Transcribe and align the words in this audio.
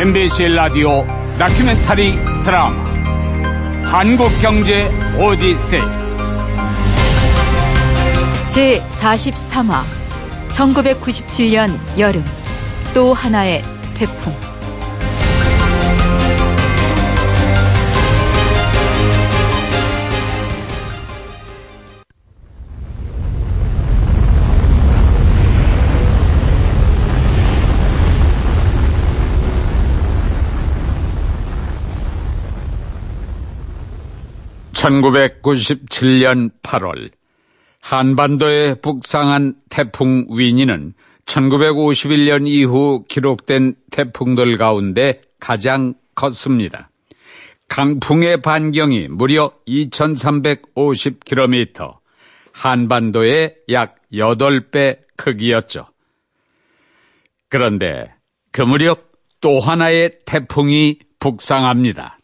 MBC 0.00 0.50
라디오 0.50 1.04
다큐멘터리 1.40 2.14
드라마. 2.44 2.70
한국경제 3.84 4.88
오디세이. 5.18 5.80
제 8.48 8.80
43화 8.90 9.82
1997년 10.50 11.98
여름. 11.98 12.24
또 12.94 13.12
하나의 13.12 13.64
태풍 13.94 14.32
1997년 34.78 36.50
8월 36.62 37.10
한반도에 37.80 38.76
북상한 38.76 39.54
태풍 39.70 40.26
위니는 40.30 40.94
1951년 41.26 42.46
이후 42.46 43.02
기록된 43.08 43.74
태풍들 43.90 44.56
가운데 44.56 45.20
가장 45.40 45.94
컸습니다. 46.14 46.90
강풍의 47.68 48.40
반경이 48.40 49.08
무려 49.08 49.50
2350km, 49.66 51.96
한반도의 52.52 53.56
약 53.70 53.96
8배 54.12 54.98
크기였죠. 55.16 55.88
그런데 57.50 58.12
그 58.52 58.62
무렵 58.62 59.10
또 59.40 59.58
하나의 59.60 60.20
태풍이 60.24 61.00
북상합니다. 61.18 62.18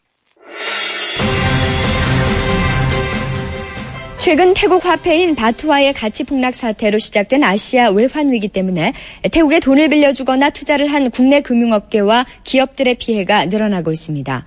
최근 4.25 4.55
태국 4.55 4.83
화폐인 4.83 5.35
바트와의 5.35 5.93
가치 5.93 6.23
폭락 6.23 6.55
사태로 6.55 6.97
시작된 6.97 7.43
아시아 7.43 7.91
외환 7.91 8.31
위기 8.31 8.47
때문에 8.47 8.93
태국에 9.31 9.59
돈을 9.59 9.89
빌려주거나 9.89 10.49
투자를 10.49 10.87
한 10.87 11.11
국내 11.11 11.41
금융업계와 11.41 12.25
기업들의 12.43 12.95
피해가 12.95 13.45
늘어나고 13.45 13.91
있습니다. 13.91 14.43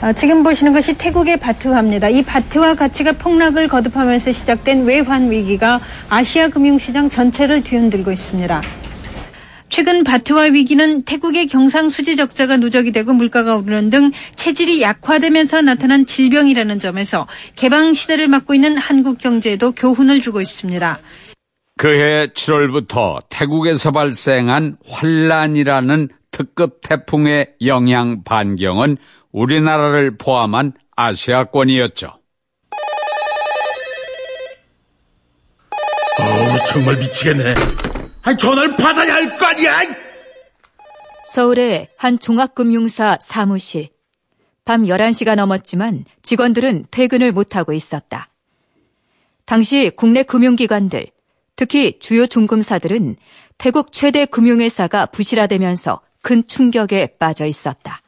아, 0.00 0.12
지금 0.14 0.42
보시는 0.42 0.72
것이 0.72 0.94
태국의 0.94 1.36
바트화입니다. 1.36 2.08
이 2.08 2.22
바트화 2.22 2.76
가치가 2.76 3.12
폭락을 3.12 3.68
거듭하면서 3.68 4.32
시작된 4.32 4.86
외환 4.86 5.30
위기가 5.30 5.78
아시아 6.08 6.48
금융시장 6.48 7.10
전체를 7.10 7.62
뒤흔들고 7.62 8.10
있습니다. 8.10 8.62
최근 9.74 10.04
바트와 10.04 10.42
위기는 10.52 11.02
태국의 11.02 11.48
경상수지 11.48 12.14
적자가 12.14 12.58
누적이 12.58 12.92
되고 12.92 13.12
물가가 13.12 13.56
오르는 13.56 13.90
등 13.90 14.12
체질이 14.36 14.80
약화되면서 14.80 15.62
나타난 15.62 16.06
질병이라는 16.06 16.78
점에서 16.78 17.26
개방 17.56 17.92
시대를 17.92 18.28
맞고 18.28 18.54
있는 18.54 18.78
한국 18.78 19.18
경제에도 19.18 19.72
교훈을 19.72 20.20
주고 20.20 20.40
있습니다. 20.40 21.00
그해 21.76 22.28
7월부터 22.28 23.18
태국에서 23.28 23.90
발생한 23.90 24.76
환란이라는 24.88 26.08
특급 26.30 26.78
태풍의 26.80 27.54
영향 27.66 28.22
반경은 28.22 28.96
우리나라를 29.32 30.18
포함한 30.18 30.74
아시아권이었죠. 30.94 32.12
어우, 36.20 36.64
정말 36.64 36.96
미치겠네. 36.96 37.54
아니, 38.24 38.36
전화를 38.38 38.76
받아야 38.76 39.14
할 39.14 39.36
거 39.36 39.46
아니야! 39.46 39.80
서울의 41.26 41.88
한 41.96 42.18
종합금융사 42.18 43.18
사무실. 43.20 43.88
밤 44.64 44.84
11시가 44.84 45.34
넘었지만 45.34 46.04
직원들은 46.22 46.86
퇴근을 46.90 47.32
못하고 47.32 47.72
있었다. 47.72 48.28
당시 49.44 49.90
국내 49.94 50.22
금융기관들, 50.22 51.06
특히 51.56 51.98
주요 51.98 52.26
중금사들은 52.26 53.16
태국 53.58 53.92
최대 53.92 54.24
금융회사가 54.24 55.06
부실화되면서 55.06 56.00
큰 56.22 56.46
충격에 56.46 57.16
빠져 57.18 57.44
있었다. 57.44 58.00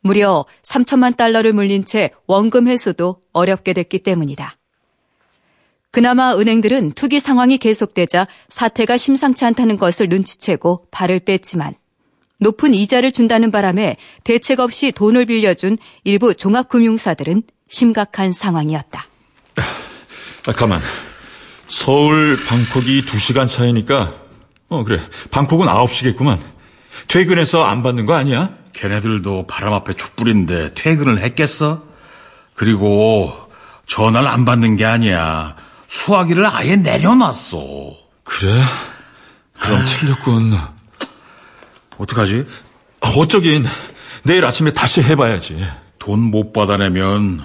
무려 0.00 0.44
3천만 0.62 1.16
달러를 1.16 1.52
물린 1.52 1.84
채 1.84 2.10
원금 2.28 2.68
회수도 2.68 3.20
어렵게 3.32 3.72
됐기 3.72 4.00
때문이다. 4.04 4.56
그나마 5.96 6.34
은행들은 6.34 6.92
투기 6.92 7.20
상황이 7.20 7.56
계속되자 7.56 8.26
사태가 8.50 8.98
심상치 8.98 9.46
않다는 9.46 9.78
것을 9.78 10.10
눈치채고 10.10 10.88
발을 10.90 11.20
뺐지만 11.20 11.72
높은 12.38 12.74
이자를 12.74 13.12
준다는 13.12 13.50
바람에 13.50 13.96
대책 14.22 14.60
없이 14.60 14.92
돈을 14.92 15.24
빌려준 15.24 15.78
일부 16.04 16.34
종합금융사들은 16.34 17.44
심각한 17.70 18.32
상황이었다. 18.32 19.06
아, 19.56 20.52
가만. 20.52 20.82
서울, 21.66 22.36
방콕이 22.46 23.00
2시간 23.06 23.48
차이니까, 23.48 24.12
어, 24.68 24.84
그래. 24.84 25.00
방콕은 25.30 25.66
9시겠구만. 25.66 26.38
퇴근해서 27.08 27.64
안 27.64 27.82
받는 27.82 28.04
거 28.04 28.12
아니야? 28.12 28.50
걔네들도 28.74 29.46
바람 29.46 29.72
앞에 29.72 29.94
촛불인데 29.94 30.74
퇴근을 30.74 31.22
했겠어? 31.22 31.84
그리고 32.52 33.32
전화를 33.86 34.28
안 34.28 34.44
받는 34.44 34.76
게 34.76 34.84
아니야. 34.84 35.56
수화기를 35.88 36.46
아예 36.46 36.76
내려놨어. 36.76 37.58
그래? 38.24 38.62
그럼 39.58 39.84
틀렸군. 39.86 40.58
어떡하지? 41.98 42.44
아, 43.00 43.08
어쩌긴. 43.16 43.64
내일 44.24 44.44
아침에 44.44 44.72
다시 44.72 45.02
해봐야지. 45.02 45.64
돈 45.98 46.18
못 46.20 46.52
받아내면 46.52 47.44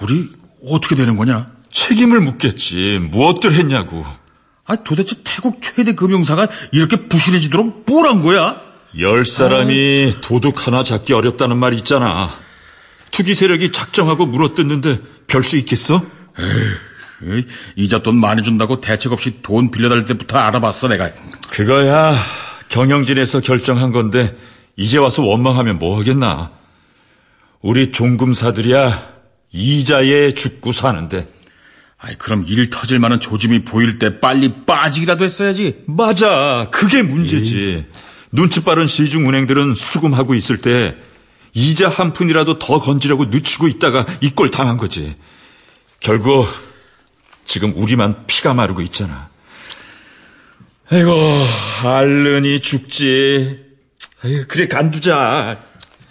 우리 0.00 0.28
어떻게 0.66 0.94
되는 0.94 1.16
거냐? 1.16 1.50
책임을 1.72 2.20
묻겠지. 2.20 2.98
무엇들 3.10 3.52
했냐고. 3.54 4.04
아 4.64 4.76
도대체 4.76 5.16
태국 5.24 5.60
최대 5.62 5.94
금융사가 5.94 6.48
이렇게 6.72 7.08
부실해지도록 7.08 7.84
뭘 7.86 8.06
한 8.06 8.22
거야? 8.22 8.60
열 8.98 9.24
사람이 9.24 10.16
도둑 10.22 10.66
하나 10.66 10.82
잡기 10.82 11.12
어렵다는 11.12 11.56
말 11.58 11.74
있잖아. 11.74 12.30
투기 13.12 13.34
세력이 13.34 13.72
작정하고 13.72 14.26
물어뜯는데 14.26 15.00
별 15.26 15.42
수 15.44 15.56
있겠어? 15.56 16.02
에이, 16.38 16.46
이자 17.76 18.02
돈 18.02 18.16
많이 18.16 18.42
준다고 18.42 18.80
대책 18.80 19.12
없이 19.12 19.42
돈 19.42 19.70
빌려달 19.70 20.04
때부터 20.04 20.38
알아봤어 20.38 20.88
내가. 20.88 21.10
그거야 21.50 22.14
경영진에서 22.68 23.40
결정한 23.40 23.92
건데 23.92 24.36
이제 24.76 24.98
와서 24.98 25.22
원망하면 25.22 25.78
뭐 25.78 25.98
하겠나. 25.98 26.52
우리 27.62 27.92
종금사들이야 27.92 29.10
이자에 29.52 30.32
죽고 30.32 30.72
사는데. 30.72 31.28
아이 31.98 32.14
그럼 32.16 32.44
일 32.48 32.70
터질 32.70 32.98
만한 32.98 33.20
조짐이 33.20 33.64
보일 33.64 33.98
때 33.98 34.20
빨리 34.20 34.64
빠지기라도 34.64 35.24
했어야지. 35.24 35.82
맞아. 35.86 36.68
그게 36.70 37.02
문제지. 37.02 37.84
눈치 38.32 38.64
빠른 38.64 38.86
시중 38.86 39.28
은행들은 39.28 39.74
수금하고 39.74 40.34
있을 40.34 40.58
때 40.62 40.96
이자 41.52 41.88
한 41.88 42.12
푼이라도 42.14 42.58
더 42.58 42.78
건지려고 42.78 43.26
늦추고 43.26 43.68
있다가 43.68 44.06
이 44.22 44.30
꼴 44.30 44.50
당한 44.50 44.76
거지. 44.78 45.16
결국 45.98 46.46
지금 47.50 47.72
우리만 47.74 48.26
피가 48.28 48.54
마르고 48.54 48.80
있잖아. 48.82 49.28
아이고, 50.88 51.10
알른이 51.84 52.60
죽지. 52.60 53.66
아유, 54.22 54.44
그래, 54.46 54.68
간두자. 54.68 55.60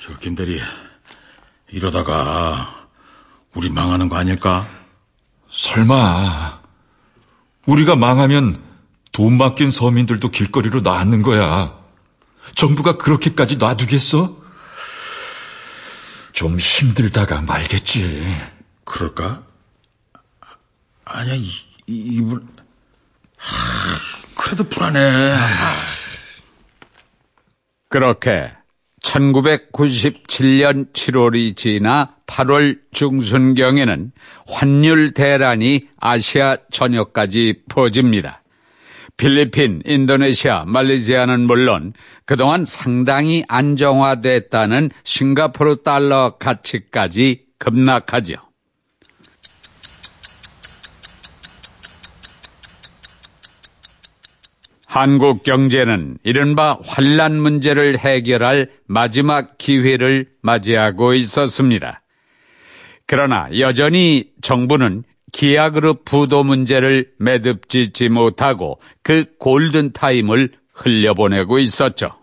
저 0.02 0.18
김대리 0.18 0.62
이러다가 1.72 2.86
우리 3.54 3.70
망하는 3.70 4.10
거 4.10 4.18
아닐까? 4.18 4.68
설마. 5.50 6.60
우리가 7.68 7.96
망하면 7.96 8.62
돈 9.14 9.38
맡긴 9.38 9.72
서민들도 9.72 10.32
길거리로 10.32 10.82
나앉는 10.82 11.22
거야. 11.22 11.74
정부가 12.56 12.98
그렇게까지 12.98 13.56
놔두겠어? 13.56 14.36
좀 16.34 16.60
힘들다가 16.60 17.40
말겠지. 17.40 18.36
그럴까? 18.84 19.49
아니야, 21.12 21.34
이, 21.34 21.50
이, 21.88 22.18
이분. 22.18 22.48
하, 23.38 23.98
그래도 24.36 24.64
불안해. 24.64 25.36
그렇게 27.90 28.52
1997년 29.02 30.94
7월이 30.94 31.58
지나 31.58 32.16
8월 32.28 32.80
중순경에는 32.92 34.12
환율 34.48 35.14
대란이 35.14 35.88
아시아 36.00 36.58
전역까지 36.72 37.64
퍼집니다. 37.70 38.44
필리핀, 39.18 39.82
인도네시아, 39.86 40.66
말레이시아는 40.66 41.42
물론 41.42 41.94
그동안 42.26 42.66
상당히 42.66 43.44
안정화됐다는 43.48 44.92
싱가포르 45.04 45.78
달러 45.84 46.38
가치까지 46.38 47.48
급락하죠. 47.58 48.49
한국 54.90 55.44
경제는 55.44 56.18
이른바 56.24 56.80
환란 56.84 57.40
문제를 57.40 58.00
해결할 58.00 58.72
마지막 58.88 59.60
기회를 59.60 60.26
맞이하고 60.42 61.14
있었습니다. 61.14 62.02
그러나 63.06 63.48
여전히 63.60 64.32
정부는 64.42 65.04
기아그룹 65.32 66.06
부도 66.06 66.44
문제를 66.44 67.12
매듭짓지 67.20 68.10
못하고 68.10 68.82
그 69.04 69.26
골든타임을 69.38 70.54
흘려보내고 70.74 71.60
있었죠. 71.60 72.16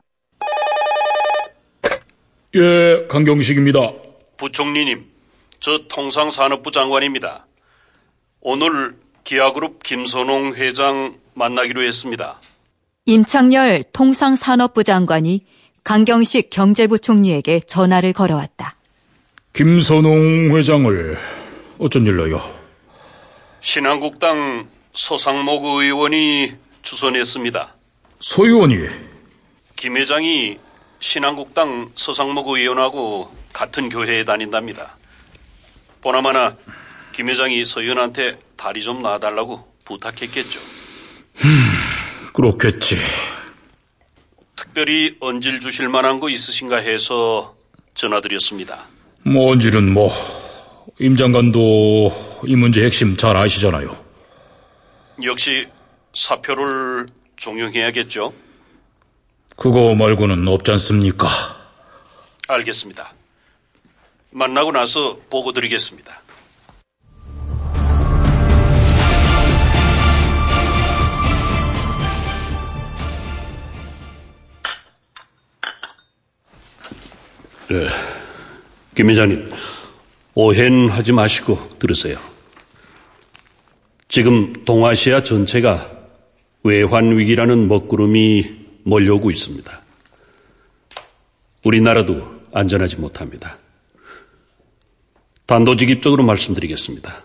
예, 2.57 3.07
강경식입니다. 3.09 3.79
부총리님, 4.39 5.05
저 5.61 5.83
통상산업부 5.87 6.73
장관입니다. 6.73 7.47
오늘 8.41 8.97
기아그룹 9.23 9.85
김선홍 9.85 10.55
회장 10.55 11.17
만나기로 11.35 11.85
했습니다. 11.85 12.41
임창열 13.08 13.85
통상산업부 13.93 14.82
장관이 14.82 15.47
강경식 15.85 16.50
경제부 16.50 16.99
총리에게 16.99 17.61
전화를 17.61 18.12
걸어왔다. 18.12 18.75
김선홍 19.53 20.56
회장을 20.56 21.17
어쩐 21.79 22.05
일로요? 22.05 22.43
신한국당 23.61 24.69
서상목 24.93 25.64
의원이 25.64 26.55
주선했습니다. 26.82 27.75
소 28.19 28.44
의원이 28.44 28.88
김 29.76 29.97
회장이 29.97 30.58
신한국당 30.99 31.93
서상목 31.94 32.49
의원하고 32.49 33.31
같은 33.53 33.88
교회에 33.88 34.25
다닌답니다. 34.25 34.97
보나마나 36.03 36.56
김 37.12 37.29
회장이 37.29 37.64
서 37.64 37.82
의원한테 37.82 38.37
다리 38.56 38.82
좀 38.82 39.00
놔달라고 39.00 39.64
부탁했겠죠. 39.85 40.58
그렇겠지. 42.37 42.97
특별히 44.56 45.17
언질 45.21 45.59
주실 45.59 45.88
만한 45.88 46.21
거 46.21 46.29
있으신가 46.29 46.77
해서 46.77 47.55
전화드렸습니다. 47.94 48.85
뭔지는 49.23 49.91
뭐, 49.91 50.12
임 50.99 51.17
장관도 51.17 52.43
이 52.47 52.55
문제 52.55 52.85
핵심 52.85 53.17
잘 53.17 53.38
아시잖아요. 53.38 53.97
역시 55.23 55.67
사표를 56.12 57.06
종용해야겠죠? 57.37 58.35
그거 59.56 59.94
말고는 59.94 60.47
없지 60.47 60.73
않습니까? 60.73 61.29
알겠습니다. 62.49 63.15
만나고 64.31 64.73
나서 64.73 65.19
보고 65.31 65.55
드리겠습니다. 65.55 66.21
네, 77.69 77.89
김 78.95 79.11
회장님, 79.11 79.51
오해는 80.35 80.89
하지 80.89 81.11
마시고 81.11 81.79
들으세요. 81.81 82.17
지금 84.07 84.65
동아시아 84.65 85.25
전체가 85.25 85.91
외환 86.63 87.19
위기라는 87.19 87.67
먹구름이 87.67 88.67
몰려오고 88.85 89.33
있습니다. 89.33 89.83
우리나라도 91.65 92.41
안전하지 92.53 92.99
못합니다. 92.99 93.59
단도직입적으로 95.47 96.23
말씀드리겠습니다. 96.23 97.25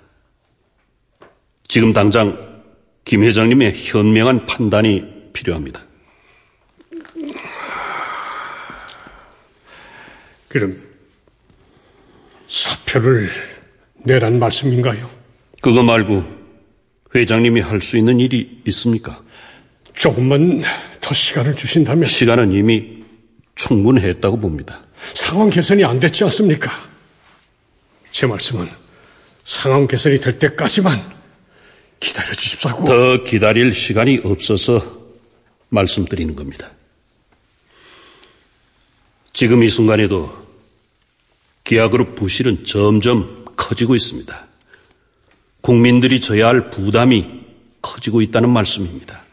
지금 1.68 1.94
당장 1.94 2.64
김 3.06 3.24
회장님의 3.24 3.74
현명한 3.76 4.48
판단이 4.48 5.06
필요합니다. 5.34 5.91
그럼 10.51 10.77
사표를 12.50 13.30
내란 14.03 14.38
말씀인가요? 14.39 15.09
그거 15.62 15.81
말고 15.81 16.25
회장님이 17.15 17.62
할 17.62 17.81
수 17.81 17.98
있는 17.98 18.19
일이 18.19 18.62
있습니까? 18.68 19.24
조금만 19.94 20.62
더 21.00 21.13
시간을 21.13 21.56
주신다면 21.56 22.06
시간은 22.09 22.51
이미 22.51 23.03
충분했다고 23.56 24.39
봅니다. 24.39 24.81
상황 25.13 25.50
개선이 25.50 25.86
안 25.86 26.00
됐지 26.00 26.24
않습니까? 26.25 26.69
제 28.12 28.27
말씀은 28.27 28.69
상황 29.45 29.88
개선이 29.88 30.19
될 30.19 30.38
때까지만 30.38 31.01
기다려 32.00 32.33
주십사고. 32.33 32.83
더 32.86 33.24
기다릴 33.24 33.74
시간이 33.74 34.19
없어서 34.24 35.00
말씀드리는 35.69 36.36
겁니다. 36.36 36.71
지금 39.33 39.63
이 39.63 39.69
순간에도 39.69 40.41
기아그룹 41.71 42.15
부실은 42.18 42.65
점점 42.65 43.45
커지고 43.56 43.95
있습니다. 43.95 44.47
국민들이 45.62 46.19
져야 46.19 46.50
할 46.50 46.69
부담이 46.69 47.45
커지고 47.81 48.21
있다는 48.21 48.50
말씀입니다. 48.50 49.23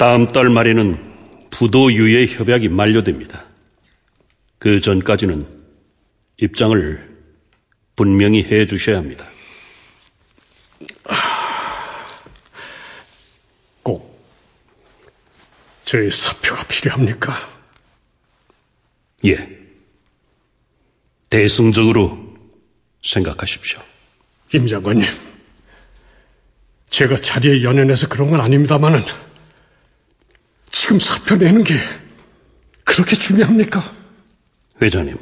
다음 0.00 0.32
달 0.32 0.50
말에는 0.50 0.98
부도 1.50 1.92
유예 1.92 2.26
협약이 2.26 2.68
만료됩니다. 2.68 3.44
그 4.58 4.80
전까지는 4.80 5.46
입장을 6.38 7.16
분명히 7.94 8.42
해 8.42 8.66
주셔야 8.66 8.98
합니다. 8.98 9.30
꼭 13.84 14.20
저희 15.84 16.10
사표가 16.10 16.64
필요합니까? 16.64 17.32
예. 19.26 19.55
대승적으로 21.36 22.18
생각하십시오. 23.02 23.78
임 24.54 24.66
장관님, 24.66 25.06
제가 26.88 27.16
자리에 27.16 27.62
연연해서 27.62 28.08
그런 28.08 28.30
건 28.30 28.40
아닙니다만은 28.40 29.04
지금 30.70 30.98
사표 30.98 31.36
내는 31.36 31.62
게 31.62 31.74
그렇게 32.84 33.16
중요합니까? 33.16 33.84
회장님, 34.80 35.18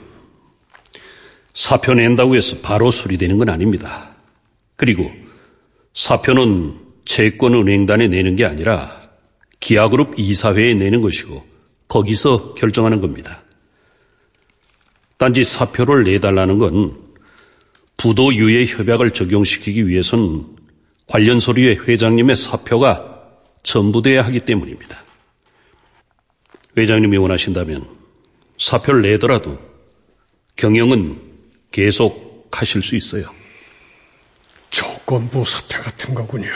사표 1.53 1.95
낸다고 1.95 2.37
해서 2.37 2.59
바로 2.63 2.93
수리되는 2.93 3.37
건 3.37 3.49
아닙니다. 3.49 4.15
그리고 4.77 5.11
사표는 5.95 6.79
채권은행단에 7.07 8.07
내는 8.07 8.37
게 8.37 8.45
아니라 8.45 9.11
기아그룹 9.59 10.15
이사회에 10.17 10.75
내는 10.75 11.01
것이고 11.01 11.45
거기서 11.89 12.55
결정하는 12.55 13.01
겁니다. 13.01 13.44
단지 15.17 15.45
사표를 15.45 16.05
내달라는 16.05 16.59
건 16.59 16.99
부도 17.97 18.35
유예 18.35 18.67
협약을 18.67 19.13
적용시키기 19.13 19.87
위해선 19.89 20.57
관련 21.07 21.41
서류에 21.41 21.77
회장님의 21.77 22.37
사표가 22.37 23.23
첨부돼야 23.63 24.25
하기 24.27 24.41
때문입니다. 24.41 25.03
회장님이 26.77 27.17
원하신다면 27.17 27.87
사표를 28.59 29.03
내더라도 29.03 29.59
경영은 30.57 31.21
계속 31.71 32.49
하실 32.53 32.83
수 32.83 32.97
있어요. 32.97 33.33
조건부 34.71 35.45
사태 35.45 35.79
같은 35.79 36.15
거군요. 36.15 36.51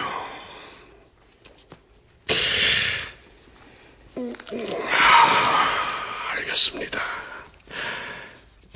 알겠습니다. 6.33 7.08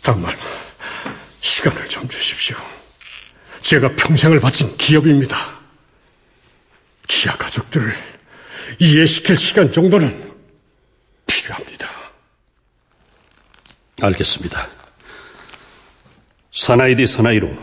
다만 0.03 0.35
시간을 1.41 1.89
좀 1.89 2.09
주십시오. 2.09 2.57
제가 3.61 3.95
평생을 3.95 4.41
바친 4.41 4.77
기업입니다. 4.77 5.61
기아 7.09 7.37
가족들을 7.37 7.93
이해시킬 8.81 9.37
시간 9.37 9.71
정도는 9.71 10.33
필요합니다. 11.27 11.89
알겠습니다. 14.01 14.69
사나이디 16.53 17.07
사나이로 17.07 17.57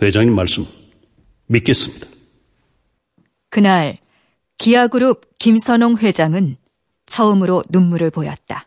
회장님 0.00 0.34
말씀 0.34 0.66
믿겠습니다. 1.46 2.06
그날 3.50 3.98
기아그룹 4.58 5.38
김선홍 5.38 5.98
회장은 5.98 6.56
처음으로 7.06 7.64
눈물을 7.70 8.10
보였다. 8.10 8.66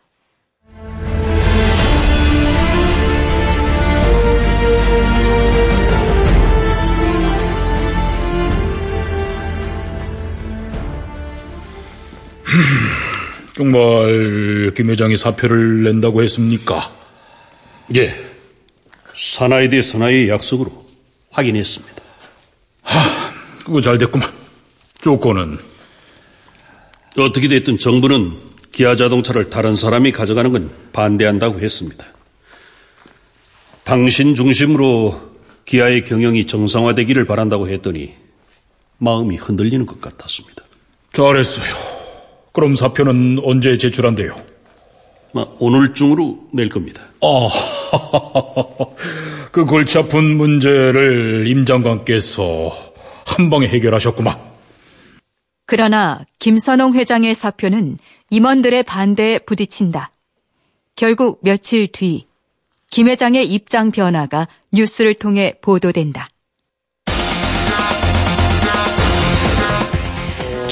정말 13.54 14.72
김 14.76 14.90
회장이 14.90 15.16
사표를 15.16 15.82
낸다고 15.84 16.22
했습니까? 16.22 16.94
예. 17.94 18.14
사나이 19.14 19.68
대 19.68 19.82
사나이의 19.82 20.28
약속으로 20.28 20.86
확인했습니다. 21.30 22.02
그거 23.64 23.80
잘 23.80 23.98
됐구만. 23.98 24.32
조건은 25.00 25.58
어떻게 27.18 27.48
됐든 27.48 27.78
정부는 27.78 28.36
기아 28.72 28.96
자동차를 28.96 29.50
다른 29.50 29.74
사람이 29.74 30.12
가져가는 30.12 30.50
건 30.52 30.70
반대한다고 30.92 31.60
했습니다. 31.60 32.06
당신 33.84 34.34
중심으로 34.34 35.30
기아의 35.64 36.04
경영이 36.04 36.46
정상화되기를 36.46 37.26
바란다고 37.26 37.68
했더니 37.68 38.14
마음이 38.98 39.36
흔들리는 39.36 39.86
것 39.86 40.00
같았습니다. 40.00 40.64
잘했어요. 41.12 41.99
그럼 42.52 42.74
사표는 42.74 43.40
언제 43.44 43.78
제출한대요? 43.78 44.34
아, 45.34 45.46
오늘 45.58 45.94
중으로 45.94 46.48
낼 46.52 46.68
겁니다. 46.68 47.02
아, 47.20 47.48
그 49.52 49.64
골치 49.64 49.98
아픈 49.98 50.36
문제를 50.36 51.46
임 51.46 51.64
장관께서 51.64 52.70
한 53.26 53.50
방에 53.50 53.68
해결하셨구만. 53.68 54.38
그러나 55.66 56.20
김선홍 56.40 56.94
회장의 56.94 57.34
사표는 57.34 57.96
임원들의 58.30 58.82
반대에 58.82 59.38
부딪힌다. 59.38 60.10
결국 60.96 61.38
며칠 61.42 61.86
뒤 61.86 62.30
김 62.90 63.08
회장의 63.08 63.46
입장 63.46 63.92
변화가 63.92 64.48
뉴스를 64.72 65.14
통해 65.14 65.54
보도된다. 65.62 66.28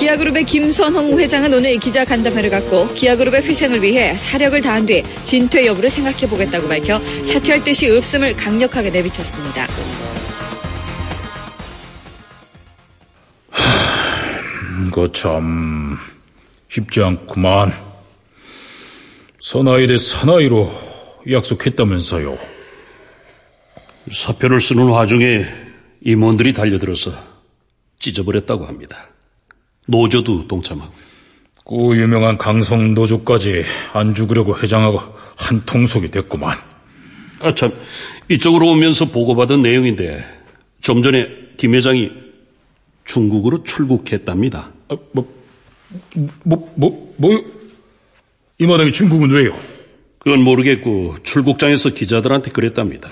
기아그룹의 0.09 0.45
김선홍 0.45 1.19
회장은 1.19 1.53
오늘 1.53 1.79
기자 1.79 2.03
간담회를 2.03 2.49
갖고 2.49 2.89
기아그룹의 2.95 3.43
회생을 3.43 3.83
위해 3.83 4.15
사력을 4.15 4.59
다한 4.63 4.87
뒤 4.87 5.03
진퇴 5.25 5.67
여부를 5.67 5.91
생각해 5.91 6.27
보겠다고 6.27 6.67
밝혀 6.67 6.99
사퇴할 7.25 7.63
뜻이 7.63 7.91
없음을 7.91 8.33
강력하게 8.35 8.89
내비쳤습니다. 8.89 9.67
이거 14.87 15.13
참 15.13 15.99
쉽지 16.69 17.03
않구만. 17.03 17.75
사나이 19.41 19.87
대 19.87 19.99
사나이로 19.99 20.73
약속했다면서요. 21.31 22.39
사표를 24.11 24.63
쓰는 24.63 24.85
와중에 24.85 25.45
임원들이 26.01 26.55
달려들어서 26.55 27.13
찢어버렸다고 27.99 28.65
합니다. 28.65 29.09
노조도 29.89 30.47
동참하고요. 30.49 31.09
그 31.67 31.97
유명한 31.97 32.39
강성 32.39 32.95
노조까지 32.95 33.65
안 33.93 34.15
죽으려고 34.15 34.57
회장하고 34.59 35.01
한 35.37 35.63
통속이 35.67 36.11
됐구만. 36.11 36.57
아, 37.41 37.55
참. 37.55 37.73
이쪽으로 38.29 38.69
오면서 38.69 39.07
보고받은 39.07 39.63
내용인데, 39.63 40.25
좀 40.81 41.03
전에 41.03 41.29
김 41.57 41.75
회장이 41.75 42.11
중국으로 43.05 43.65
출국했답니다. 43.65 44.71
아, 44.89 44.97
뭐, 45.13 45.33
뭐, 46.43 46.73
뭐, 46.77 47.15
뭐, 47.17 47.45
이 48.59 48.67
마당에 48.67 48.91
중국은 48.91 49.31
왜요? 49.31 49.55
그건 50.19 50.43
모르겠고, 50.43 51.17
출국장에서 51.23 51.91
기자들한테 51.91 52.51
그랬답니다. 52.51 53.11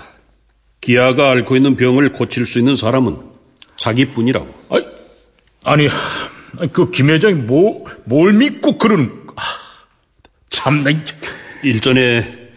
기아가 0.80 1.30
앓고 1.30 1.56
있는 1.56 1.76
병을 1.76 2.12
고칠 2.12 2.46
수 2.46 2.58
있는 2.58 2.76
사람은 2.76 3.18
자기뿐이라고. 3.76 4.54
아니, 4.70 4.86
아니, 5.64 5.88
그 6.72 6.90
김 6.90 7.10
회장이 7.10 7.34
뭐, 7.34 7.84
뭘 8.04 8.32
믿고 8.32 8.78
그러는, 8.78 9.12
아, 9.36 9.42
참나. 10.48 10.90
일전에 11.62 12.50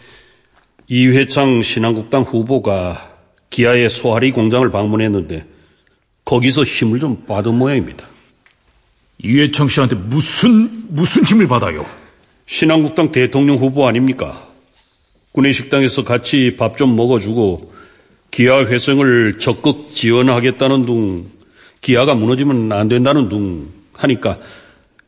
이회창 0.87 1.61
신한국당 1.61 2.23
후보가 2.23 3.15
기아의 3.49 3.89
소하리 3.89 4.31
공장을 4.31 4.69
방문했는데 4.71 5.45
거기서 6.25 6.63
힘을 6.63 6.99
좀 6.99 7.25
받은 7.25 7.55
모양입니다. 7.55 8.05
이회창 9.23 9.67
씨한테 9.67 9.95
무슨, 9.95 10.85
무슨 10.89 11.23
힘을 11.23 11.47
받아요? 11.47 11.85
신한국당 12.45 13.11
대통령 13.11 13.57
후보 13.57 13.87
아닙니까? 13.87 14.47
구내식당에서 15.31 16.03
같이 16.03 16.55
밥 16.57 16.75
좀 16.77 16.95
먹어주고 16.95 17.73
기아 18.31 18.59
회생을 18.59 19.39
적극 19.39 19.93
지원하겠다는 19.93 20.85
둥, 20.85 21.25
기아가 21.81 22.13
무너지면 22.13 22.71
안 22.71 22.87
된다는 22.89 23.29
둥 23.29 23.78
하니까 23.99 24.39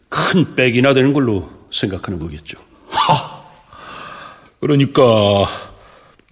큰 0.09 0.55
백이나 0.55 0.93
되는 0.93 1.13
걸로 1.13 1.49
생각하는 1.71 2.19
거겠죠. 2.19 2.59
하! 2.89 3.41
그러니까 4.59 5.01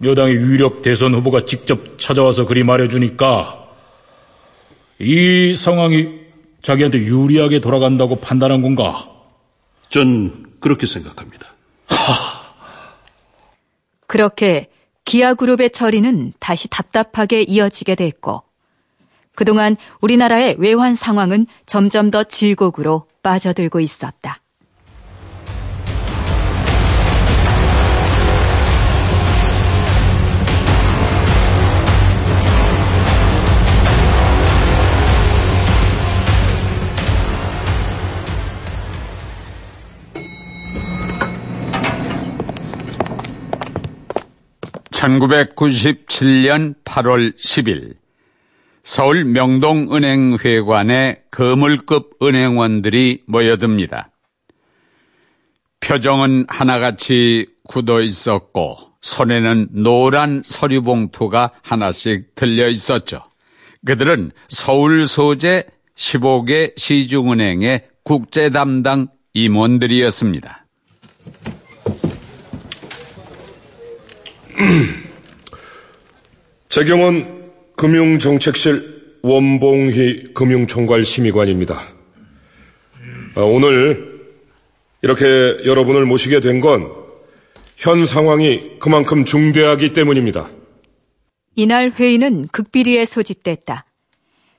여당의 0.04 0.34
유력 0.34 0.82
대선 0.82 1.14
후보가 1.14 1.44
직접 1.46 1.98
찾아와서 1.98 2.46
그리 2.46 2.62
말해주니까 2.62 3.68
이 5.00 5.54
상황이 5.56 6.20
자기한테 6.60 6.98
유리하게 6.98 7.60
돌아간다고 7.60 8.16
판단한 8.16 8.60
건가? 8.60 9.08
전 9.88 10.52
그렇게 10.60 10.86
생각합니다. 10.86 11.54
하. 11.88 11.96
그렇게 14.06 14.68
기아그룹의 15.06 15.70
처리는 15.70 16.34
다시 16.38 16.68
답답하게 16.68 17.42
이어지게 17.42 17.94
됐고 17.94 18.42
그동안 19.34 19.76
우리나라의 20.00 20.56
외환 20.58 20.94
상황은 20.94 21.46
점점 21.66 22.10
더 22.10 22.24
질곡으로 22.24 23.06
빠져들고 23.22 23.80
있었다. 23.80 24.40
(1997년 44.90 46.74
8월 46.84 47.34
10일) 47.34 47.99
서울 48.82 49.24
명동은행회관에 49.24 51.22
거물급 51.30 52.16
은행원들이 52.22 53.22
모여듭니다. 53.26 54.10
표정은 55.80 56.46
하나같이 56.48 57.46
굳어 57.68 58.00
있었고 58.00 58.78
손에는 59.00 59.68
노란 59.72 60.42
서류 60.44 60.82
봉투가 60.82 61.52
하나씩 61.62 62.34
들려 62.34 62.68
있었죠. 62.68 63.22
그들은 63.84 64.32
서울 64.48 65.06
소재 65.06 65.64
15개 65.96 66.78
시중은행의 66.78 67.88
국제 68.04 68.50
담당 68.50 69.08
임원들이었습니다. 69.32 70.66
재경은 76.68 77.39
금융정책실 77.80 79.20
원봉희 79.22 80.34
금융총괄 80.34 81.02
심의관입니다. 81.02 81.80
아, 83.34 83.40
오늘 83.40 84.20
이렇게 85.00 85.24
여러분을 85.64 86.04
모시게 86.04 86.40
된 86.40 86.60
건 86.60 87.00
현 87.76 88.04
상황이 88.04 88.78
그만큼 88.78 89.24
중대하기 89.24 89.94
때문입니다. 89.94 90.50
이날 91.56 91.90
회의는 91.90 92.48
극비리에 92.48 93.06
소집됐다. 93.06 93.86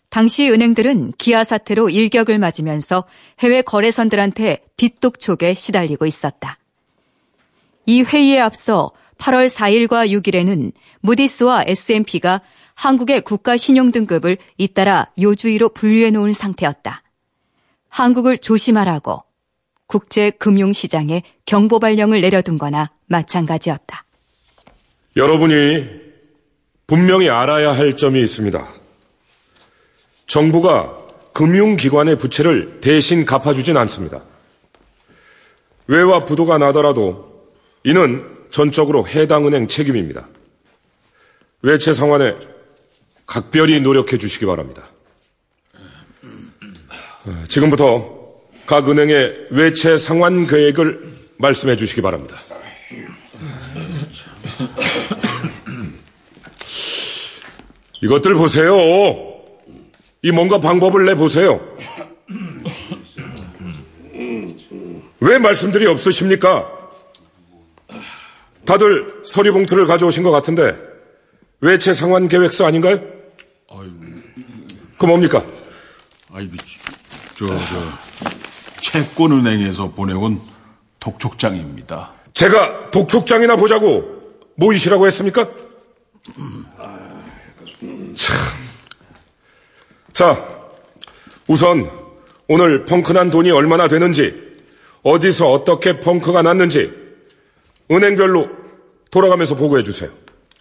당시 0.09 0.49
은행들은 0.49 1.13
기아 1.19 1.43
사태로 1.43 1.91
일격을 1.91 2.39
맞으면서 2.39 3.05
해외 3.41 3.61
거래선들한테 3.61 4.63
빚독촉에 4.75 5.53
시달리고 5.53 6.07
있었다. 6.07 6.57
이 7.85 8.01
회의에 8.01 8.39
앞서 8.39 8.89
8월 9.19 9.47
4일과 9.47 10.09
6일에는 10.09 10.71
무디스와 11.01 11.65
S&P가 11.67 12.41
한국의 12.81 13.21
국가 13.21 13.57
신용 13.57 13.91
등급을 13.91 14.39
잇따라 14.57 15.05
요주의로 15.21 15.69
분류해 15.69 16.09
놓은 16.09 16.33
상태였다. 16.33 17.03
한국을 17.89 18.39
조심하라고 18.39 19.23
국제 19.85 20.31
금융 20.31 20.73
시장에 20.73 21.21
경보 21.45 21.79
발령을 21.79 22.21
내려둔 22.21 22.57
거나 22.57 22.89
마찬가지였다. 23.05 24.03
여러분이 25.15 25.85
분명히 26.87 27.29
알아야 27.29 27.71
할 27.71 27.95
점이 27.95 28.19
있습니다. 28.19 28.67
정부가 30.25 30.97
금융기관의 31.33 32.17
부채를 32.17 32.79
대신 32.81 33.25
갚아주진 33.25 33.77
않습니다. 33.77 34.23
외화 35.85 36.25
부도가 36.25 36.57
나더라도 36.57 37.45
이는 37.83 38.27
전적으로 38.49 39.07
해당 39.07 39.45
은행 39.45 39.67
책임입니다. 39.67 40.27
외채 41.61 41.93
상환에 41.93 42.49
각별히 43.31 43.79
노력해 43.79 44.17
주시기 44.17 44.45
바랍니다. 44.45 44.83
지금부터 47.47 48.29
각 48.65 48.89
은행의 48.89 49.47
외채 49.51 49.95
상환 49.95 50.47
계획을 50.47 51.29
말씀해 51.37 51.77
주시기 51.77 52.01
바랍니다. 52.01 52.35
이것들 58.01 58.33
보세요. 58.33 58.75
이 60.23 60.31
뭔가 60.31 60.59
방법을 60.59 61.05
내 61.05 61.15
보세요. 61.15 61.65
왜 65.21 65.37
말씀들이 65.37 65.87
없으십니까? 65.87 66.69
다들 68.65 69.21
서류 69.25 69.53
봉투를 69.53 69.85
가져오신 69.85 70.21
것 70.21 70.31
같은데 70.31 70.75
외채 71.61 71.93
상환 71.93 72.27
계획서 72.27 72.65
아닌가요? 72.65 73.10
그 74.97 75.05
뭡니까? 75.05 75.45
아이고, 76.31 76.53
저, 77.35 77.47
저, 77.47 78.81
채권은행에서 78.81 79.91
보내온 79.91 80.41
독촉장입니다. 80.99 82.13
제가 82.33 82.91
독촉장이나 82.91 83.55
보자고 83.55 84.21
모이시라고 84.55 85.07
했습니까? 85.07 85.49
참. 88.15 88.37
자, 90.13 90.47
우선 91.47 91.89
오늘 92.47 92.85
펑크난 92.85 93.31
돈이 93.31 93.51
얼마나 93.51 93.87
되는지, 93.87 94.51
어디서 95.03 95.49
어떻게 95.49 95.99
펑크가 95.99 96.41
났는지 96.41 96.91
은행별로 97.89 98.49
돌아가면서 99.09 99.55
보고해 99.55 99.83
주세요. 99.83 100.11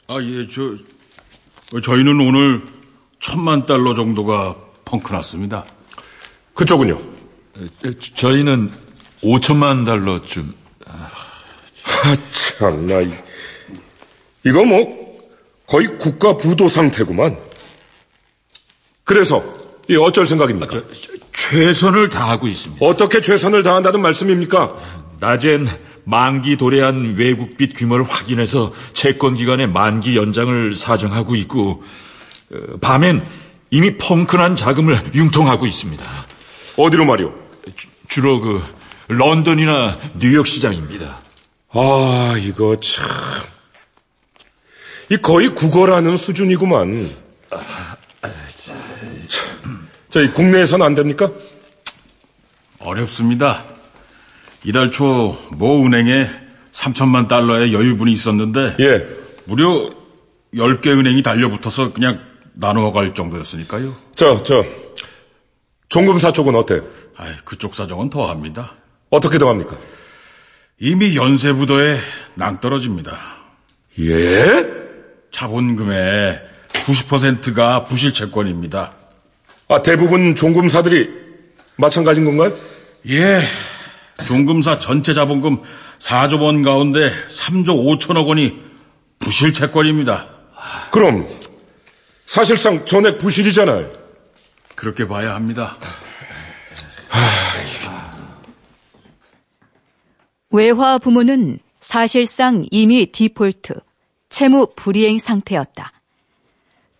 아, 0.06 0.18
예, 0.22 0.46
저, 0.46 1.80
저희는 1.80 2.20
오늘 2.20 2.79
천만 3.20 3.64
달러 3.66 3.94
정도가 3.94 4.56
펑크 4.84 5.12
났습니다. 5.12 5.64
그쪽은요? 6.54 6.98
저희는 8.14 8.72
5천만 9.22 9.84
달러쯤. 9.86 10.54
아, 10.86 11.08
참나. 12.58 13.02
이- 13.02 13.14
이거 14.44 14.64
뭐, 14.64 15.20
거의 15.66 15.98
국가 15.98 16.36
부도 16.36 16.68
상태구만. 16.68 17.36
그래서, 19.04 19.44
이 19.88 19.96
어쩔 19.96 20.26
생각입니까? 20.26 20.82
최선을 21.32 22.08
다하고 22.08 22.48
있습니다. 22.48 22.84
어떻게 22.84 23.20
최선을 23.20 23.62
다한다는 23.62 24.00
말씀입니까? 24.00 24.76
낮엔 25.20 25.68
만기 26.04 26.56
도래한 26.56 27.16
외국빚 27.18 27.74
규모를 27.76 28.04
확인해서 28.08 28.72
채권 28.94 29.34
기간의 29.34 29.68
만기 29.68 30.16
연장을 30.16 30.74
사정하고 30.74 31.36
있고 31.36 31.82
어, 32.52 32.76
밤엔 32.80 33.24
이미 33.70 33.96
펑크난 33.96 34.56
자금을 34.56 35.12
융통하고 35.14 35.66
있습니다. 35.66 36.04
어디로 36.76 37.04
말이오? 37.04 37.32
주로 38.08 38.40
그 38.40 38.62
런던이나 39.08 39.98
뉴욕 40.18 40.46
시장입니다. 40.46 41.20
아, 41.72 42.34
이거 42.38 42.78
참. 42.80 43.08
이 45.08 45.16
거의 45.18 45.54
국어라는 45.54 46.16
수준이구만. 46.16 47.08
참. 49.28 49.88
저희 50.08 50.32
국내에선 50.32 50.82
안 50.82 50.94
됩니까? 50.94 51.30
어렵습니다. 52.78 53.64
이달 54.64 54.90
초 54.90 55.38
모 55.52 55.84
은행에 55.86 56.28
3천만 56.72 57.28
달러의 57.28 57.72
여유분이 57.72 58.12
있었는데 58.12 58.76
예. 58.80 59.06
무려 59.44 59.90
10개 60.54 60.88
은행이 60.88 61.22
달려붙어서 61.22 61.92
그냥 61.92 62.20
나누어갈 62.60 63.14
정도였으니까요. 63.14 63.94
저, 64.14 64.42
저, 64.42 64.64
종금사 65.88 66.32
쪽은 66.32 66.54
어때요? 66.54 66.82
아이, 67.16 67.32
그쪽 67.44 67.74
사정은 67.74 68.10
더합니다. 68.10 68.74
어떻게 69.08 69.38
더합니까? 69.38 69.76
이미 70.78 71.16
연쇄부도에 71.16 71.98
낭떨어집니다. 72.34 73.18
예? 74.00 74.66
자본금의 75.32 76.40
90%가 76.68 77.86
부실 77.86 78.14
채권입니다. 78.14 78.92
아, 79.68 79.82
대부분 79.82 80.34
종금사들이 80.34 81.08
마찬가지인 81.76 82.26
건가요? 82.26 82.52
예. 83.08 83.40
종금사 84.26 84.78
전체 84.78 85.14
자본금 85.14 85.62
4조 85.98 86.42
원 86.42 86.62
가운데 86.62 87.10
3조 87.28 87.98
5천억 87.98 88.26
원이 88.26 88.60
부실 89.18 89.52
채권입니다. 89.52 90.28
그럼, 90.90 91.26
사실상 92.30 92.84
전액 92.84 93.18
부실이잖아요. 93.18 93.90
그렇게 94.76 95.08
봐야 95.08 95.34
합니다. 95.34 95.76
외화 100.50 100.98
부문은 100.98 101.58
사실상 101.80 102.64
이미 102.70 103.06
디폴트, 103.06 103.80
채무 104.28 104.68
불이행 104.76 105.18
상태였다. 105.18 105.92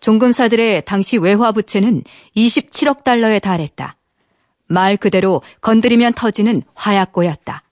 종금사들의 0.01 0.83
당시 0.83 1.17
외화 1.17 1.53
부채는 1.53 2.03
27억 2.35 3.05
달러에 3.05 3.39
달했다. 3.39 3.95
말 4.67 4.97
그대로 4.97 5.41
건드리면 5.61 6.13
터지는 6.13 6.61
화약고였다. 6.75 7.63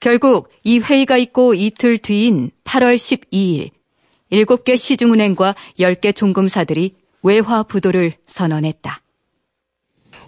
결국 0.00 0.50
이 0.64 0.80
회의가 0.80 1.16
있고 1.16 1.54
이틀 1.54 1.96
뒤인 1.96 2.50
8월 2.64 2.96
12일, 2.96 3.75
7개 4.32 4.76
시중은행과 4.76 5.54
10개 5.78 6.14
종금사들이 6.14 6.94
외화 7.22 7.62
부도를 7.62 8.14
선언했다. 8.26 9.02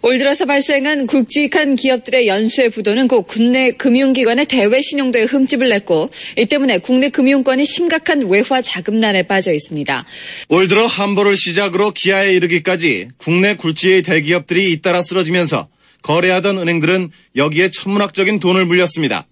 올 0.02 0.18
들어서 0.18 0.46
발생한 0.46 1.06
굵직한 1.06 1.74
기업들의 1.74 2.28
연쇄 2.28 2.68
부도는 2.68 3.08
곧 3.08 3.22
국내 3.22 3.72
금융기관의 3.72 4.46
대외 4.46 4.80
신용도에 4.80 5.24
흠집을 5.24 5.68
냈고 5.68 6.08
이 6.36 6.46
때문에 6.46 6.78
국내 6.78 7.08
금융권이 7.08 7.64
심각한 7.64 8.22
외화 8.28 8.60
자금난에 8.60 9.24
빠져 9.26 9.52
있습니다. 9.52 10.04
올 10.50 10.68
들어 10.68 10.86
한보를 10.86 11.36
시작으로 11.36 11.90
기아에 11.90 12.32
이르기까지 12.34 13.08
국내 13.16 13.56
굴지의 13.56 14.02
대기업들이 14.02 14.70
잇따라 14.70 15.02
쓰러지면서 15.02 15.68
거래하던 16.02 16.58
은행들은 16.58 17.10
여기에 17.34 17.70
천문학적인 17.70 18.38
돈을 18.38 18.66
물렸습니다. 18.66 19.26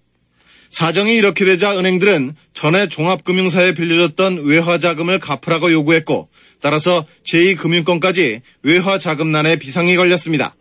사정이 0.69 1.15
이렇게 1.15 1.45
되자 1.45 1.77
은행들은 1.77 2.33
전에 2.53 2.87
종합금융사에 2.87 3.73
빌려줬던 3.73 4.43
외화 4.45 4.77
자금을 4.77 5.19
갚으라고 5.19 5.71
요구했고 5.71 6.29
따라서 6.61 7.05
제2금융권까지 7.25 8.41
외화 8.63 8.99
자금난에 8.99 9.57
비상이 9.57 9.95
걸렸습니다. 9.95 10.55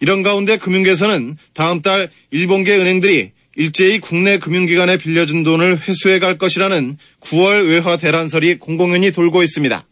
이런 0.00 0.22
가운데 0.22 0.56
금융계에서는 0.56 1.36
다음 1.54 1.80
달 1.80 2.10
일본계 2.30 2.76
은행들이 2.76 3.30
일제히 3.54 4.00
국내 4.00 4.38
금융기관에 4.38 4.96
빌려준 4.96 5.42
돈을 5.42 5.80
회수해 5.86 6.18
갈 6.18 6.38
것이라는 6.38 6.96
9월 7.20 7.68
외화 7.68 7.96
대란설이 7.96 8.58
공공연히 8.58 9.12
돌고 9.12 9.42
있습니다. 9.42 9.86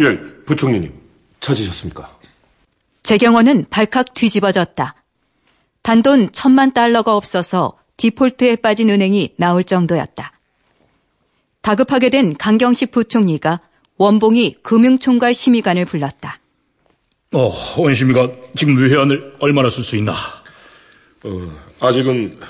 예, 0.00 0.18
부총리님. 0.44 0.92
찾으셨습니까? 1.40 2.18
재경원은 3.02 3.66
발칵 3.70 4.14
뒤집어졌다. 4.14 4.94
단돈 5.82 6.32
천만 6.32 6.72
달러가 6.72 7.16
없어서 7.16 7.78
디폴트에 7.96 8.56
빠진 8.56 8.90
은행이 8.90 9.34
나올 9.36 9.64
정도였다. 9.64 10.32
다급하게 11.62 12.10
된 12.10 12.36
강경식 12.36 12.90
부총리가 12.90 13.60
원봉이 13.96 14.56
금융총괄 14.62 15.34
심의관을 15.34 15.84
불렀다. 15.84 16.40
어, 17.32 17.52
원심이가 17.76 18.28
지금 18.56 18.76
외환을 18.76 19.36
얼마나 19.40 19.68
쓸 19.70 19.82
수 19.82 19.96
있나? 19.96 20.14
어, 21.22 21.56
아직은 21.80 22.40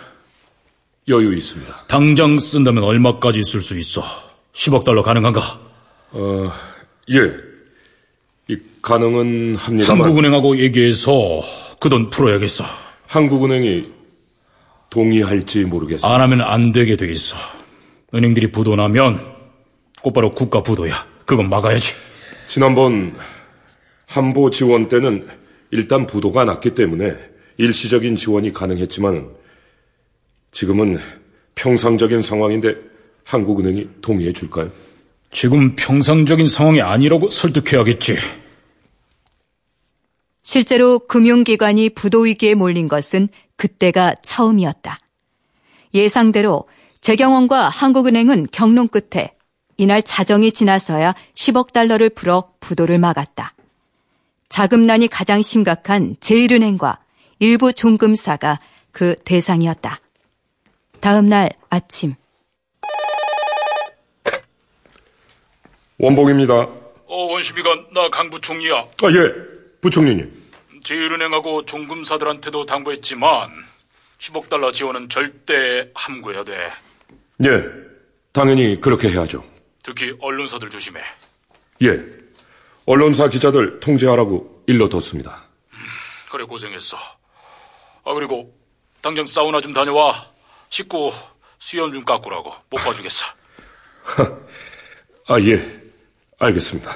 여유 1.08 1.34
있습니다. 1.34 1.86
당장 1.88 2.38
쓴다면 2.38 2.84
얼마까지 2.84 3.42
쓸 3.42 3.60
수 3.60 3.76
있어? 3.76 4.02
10억 4.54 4.84
달러 4.84 5.02
가능한가? 5.02 5.40
어, 6.12 6.52
예. 7.12 7.32
이 8.48 8.58
가능은 8.82 9.56
합니다만 9.56 10.04
한국은행하고 10.06 10.58
얘기해서 10.58 11.40
그 11.80 11.88
돈 11.88 12.10
풀어야겠어. 12.10 12.64
한국은행이 13.06 13.90
동의할지 14.90 15.64
모르겠습니다. 15.64 16.12
안 16.14 16.20
하면 16.20 16.40
안 16.42 16.72
되게 16.72 16.96
돼 16.96 17.06
있어. 17.06 17.36
은행들이 18.14 18.50
부도나면 18.52 19.20
곧바로 20.02 20.34
국가 20.34 20.62
부도야. 20.62 20.92
그건 21.26 21.48
막아야지. 21.48 21.92
지난번 22.48 23.14
한보 24.06 24.50
지원 24.50 24.88
때는 24.88 25.26
일단 25.70 26.06
부도가 26.06 26.44
났기 26.44 26.74
때문에 26.74 27.16
일시적인 27.56 28.16
지원이 28.16 28.52
가능했지만 28.52 29.28
지금은 30.52 30.98
평상적인 31.54 32.22
상황인데 32.22 32.74
한국은행이 33.24 33.88
동의해 34.02 34.32
줄까요? 34.32 34.70
지금 35.30 35.76
평상적인 35.76 36.48
상황이 36.48 36.80
아니라고 36.80 37.30
설득해야겠지. 37.30 38.16
실제로 40.42 40.98
금융기관이 40.98 41.90
부도위기에 41.90 42.54
몰린 42.54 42.88
것은 42.88 43.28
그때가 43.56 44.16
처음이었다. 44.22 44.98
예상대로 45.94 46.68
재경원과 47.00 47.68
한국은행은 47.68 48.46
경론 48.50 48.88
끝에 48.88 49.34
이날 49.76 50.02
자정이 50.02 50.52
지나서야 50.52 51.14
10억 51.34 51.72
달러를 51.72 52.10
풀어 52.10 52.52
부도를 52.60 52.98
막았다. 52.98 53.54
자금난이 54.48 55.08
가장 55.08 55.40
심각한 55.40 56.16
제일은행과 56.20 56.98
일부 57.38 57.72
종금사가 57.72 58.60
그 58.92 59.14
대상이었다. 59.24 60.00
다음 61.00 61.28
날 61.28 61.50
아침 61.70 62.14
원봉입니다. 66.00 66.54
어, 66.54 67.16
원시비가 67.26 67.74
나 67.92 68.08
강부총리야. 68.08 68.74
아, 68.76 69.10
예, 69.12 69.32
부총리님. 69.82 70.32
제일은행하고 70.82 71.66
종금사들한테도 71.66 72.64
당부했지만 72.64 73.50
10억 74.18 74.48
달러 74.48 74.72
지원은 74.72 75.10
절대 75.10 75.90
함구해야 75.94 76.42
돼. 76.44 76.70
예, 77.44 77.64
당연히 78.32 78.80
그렇게 78.80 79.10
해야죠. 79.10 79.44
특히 79.82 80.14
언론사들 80.20 80.70
조심해. 80.70 81.02
예, 81.82 82.00
언론사 82.86 83.28
기자들 83.28 83.80
통제하라고 83.80 84.62
일러뒀습니다. 84.66 85.44
그래 86.30 86.44
고생했어. 86.44 86.96
아 88.04 88.14
그리고 88.14 88.54
당장 89.02 89.26
사우나 89.26 89.60
좀 89.60 89.74
다녀와. 89.74 90.30
식구 90.70 91.12
수염 91.58 91.92
좀 91.92 92.04
깎으라고 92.04 92.54
못 92.70 92.76
봐주겠어. 92.78 93.26
아, 95.28 95.40
예, 95.40 95.79
알겠습니다. 96.40 96.90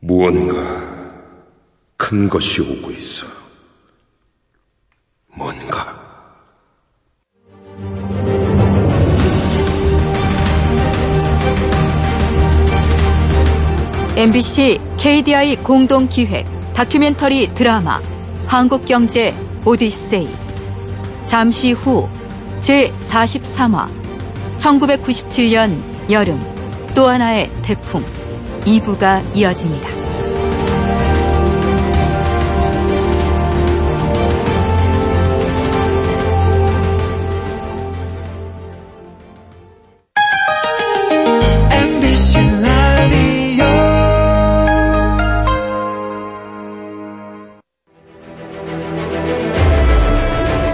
무언가 0.00 0.54
큰 1.98 2.28
것이 2.28 2.62
오고 2.62 2.90
있어. 2.92 3.26
뭔가. 5.28 6.02
MBC 14.16 14.78
KDI 14.96 15.56
공동 15.56 16.08
기획 16.08 16.46
다큐멘터리 16.72 17.52
드라마 17.54 18.00
한국경제 18.46 19.34
오디세이 19.64 20.28
잠시 21.24 21.72
후 21.72 22.08
제43화 22.60 23.90
1997년 24.56 26.10
여름 26.10 26.53
또 26.94 27.08
하나의 27.08 27.50
태풍 27.62 28.04
2부가 28.60 29.36
이어집니다. 29.36 29.88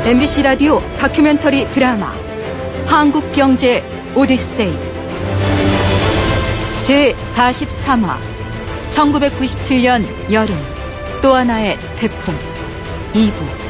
MBC 0.05 0.43
라디오 0.43 0.81
다큐멘터리 0.99 1.71
드라마 1.71 2.13
한국 2.87 3.31
경제 3.33 3.85
오디세이 4.17 4.90
제43화 6.91 8.17
1997년 8.91 10.05
여름 10.33 10.57
또 11.23 11.33
하나의 11.33 11.79
태풍 11.97 12.35
2부 13.13 13.61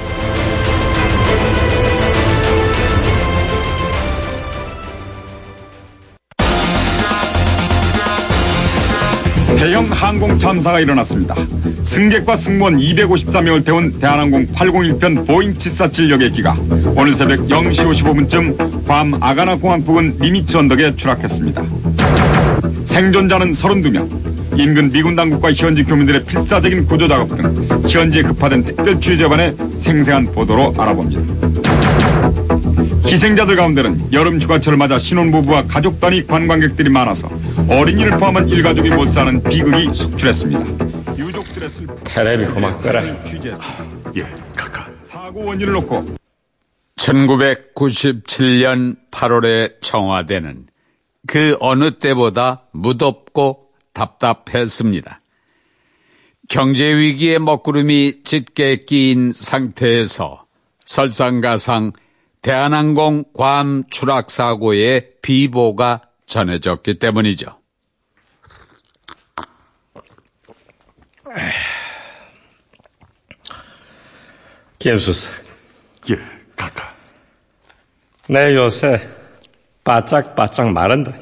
대형 9.58 9.84
항공 9.90 10.38
참사가 10.38 10.80
일어났습니다. 10.80 11.34
승객과 11.82 12.36
승무원 12.36 12.78
254명을 12.78 13.66
태운 13.66 14.00
대한항공 14.00 14.46
801편 14.46 15.26
보잉 15.26 15.58
747 15.58 16.10
여객기가 16.12 16.56
오늘 16.96 17.12
새벽 17.12 17.40
0시 17.40 17.84
55분쯤 17.84 18.86
괌 18.86 19.22
아가나 19.22 19.56
공항 19.56 19.84
부근 19.84 20.16
니미츠 20.18 20.56
언덕에 20.56 20.96
추락했습니다. 20.96 21.62
생존자는 22.90 23.52
32명. 23.52 24.58
인근 24.58 24.90
미군 24.90 25.14
당국과 25.14 25.52
현지 25.52 25.84
교민들의 25.84 26.24
필사적인 26.24 26.86
구조 26.86 27.06
작업 27.06 27.28
등 27.36 27.68
현지에 27.88 28.22
급파된 28.22 28.64
특별 28.64 29.00
취재반의 29.00 29.54
생생한 29.76 30.32
보도로 30.32 30.74
알아봅니다. 30.76 31.20
희생자들 33.06 33.54
가운데는 33.56 34.12
여름 34.12 34.40
휴가철을 34.40 34.76
맞아 34.76 34.98
신혼부부와 34.98 35.66
가족 35.68 36.00
단위 36.00 36.26
관광객들이 36.26 36.90
많아서 36.90 37.30
어린이를 37.68 38.18
포함한 38.18 38.48
일가족이 38.48 38.90
못 38.90 39.06
사는 39.08 39.40
비극이 39.40 39.94
속출했습니다. 39.94 41.16
유족들의 41.16 41.68
슬픔. 41.68 41.96
테레비 42.02 42.46
고맙거라. 42.46 43.04
예, 44.16 44.22
카카. 44.56 44.88
사고 45.02 45.44
원인을 45.44 45.74
놓고 45.74 46.16
1997년 46.96 48.96
8월의 49.12 49.74
청와대는 49.80 50.66
그 51.26 51.56
어느 51.60 51.90
때보다 51.92 52.66
무덥고 52.72 53.70
답답했습니다. 53.92 55.20
경제 56.48 56.84
위기의 56.84 57.38
먹구름이 57.38 58.24
짙게 58.24 58.76
끼인 58.76 59.32
상태에서 59.32 60.46
설상가상 60.84 61.92
대한항공 62.42 63.24
괌 63.34 63.84
추락 63.90 64.30
사고의 64.30 65.12
비보가 65.22 66.02
전해졌기 66.26 66.98
때문이죠. 66.98 67.60
김수석. 74.78 75.32
예, 76.10 76.16
카카. 76.56 76.94
내 78.28 78.56
요새 78.56 79.19
바짝바짝 79.84 80.72
마른다. 80.72 81.12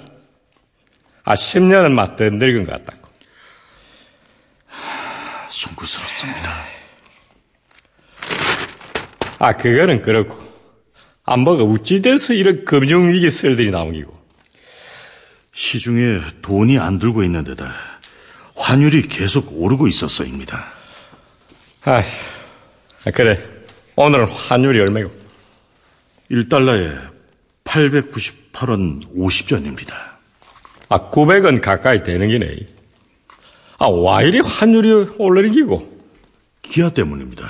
아, 1.24 1.34
10년은 1.34 1.92
맞더 1.92 2.30
늙은 2.30 2.64
것 2.66 2.72
같다고. 2.72 3.08
송구스럽습니다. 5.50 6.66
아, 9.38 9.56
그거는 9.56 10.02
그렇고. 10.02 10.48
안보가 11.24 11.62
우찌돼서 11.62 12.32
이런 12.32 12.64
금융위기 12.64 13.30
썰들이 13.30 13.70
나온 13.70 13.92
기고. 13.92 14.18
시중에 15.52 16.20
돈이 16.40 16.78
안 16.78 16.98
들고 16.98 17.24
있는 17.24 17.44
데다 17.44 17.74
환율이 18.54 19.08
계속 19.08 19.52
오르고 19.52 19.88
있었어입니다. 19.88 20.72
아, 21.84 22.02
그래. 23.12 23.42
오늘은 23.96 24.26
환율이 24.26 24.80
얼마고? 24.80 25.10
1달러에 26.30 26.96
898원 28.58 29.02
50전입니다. 29.16 29.92
아, 30.88 31.10
900원 31.10 31.60
가까이 31.60 32.02
되는 32.02 32.28
기네. 32.28 32.66
아, 33.78 33.86
와 33.86 34.22
이리 34.22 34.40
환율이 34.40 35.14
오르는 35.18 35.52
기고? 35.52 35.98
기아 36.62 36.90
때문입니다. 36.90 37.44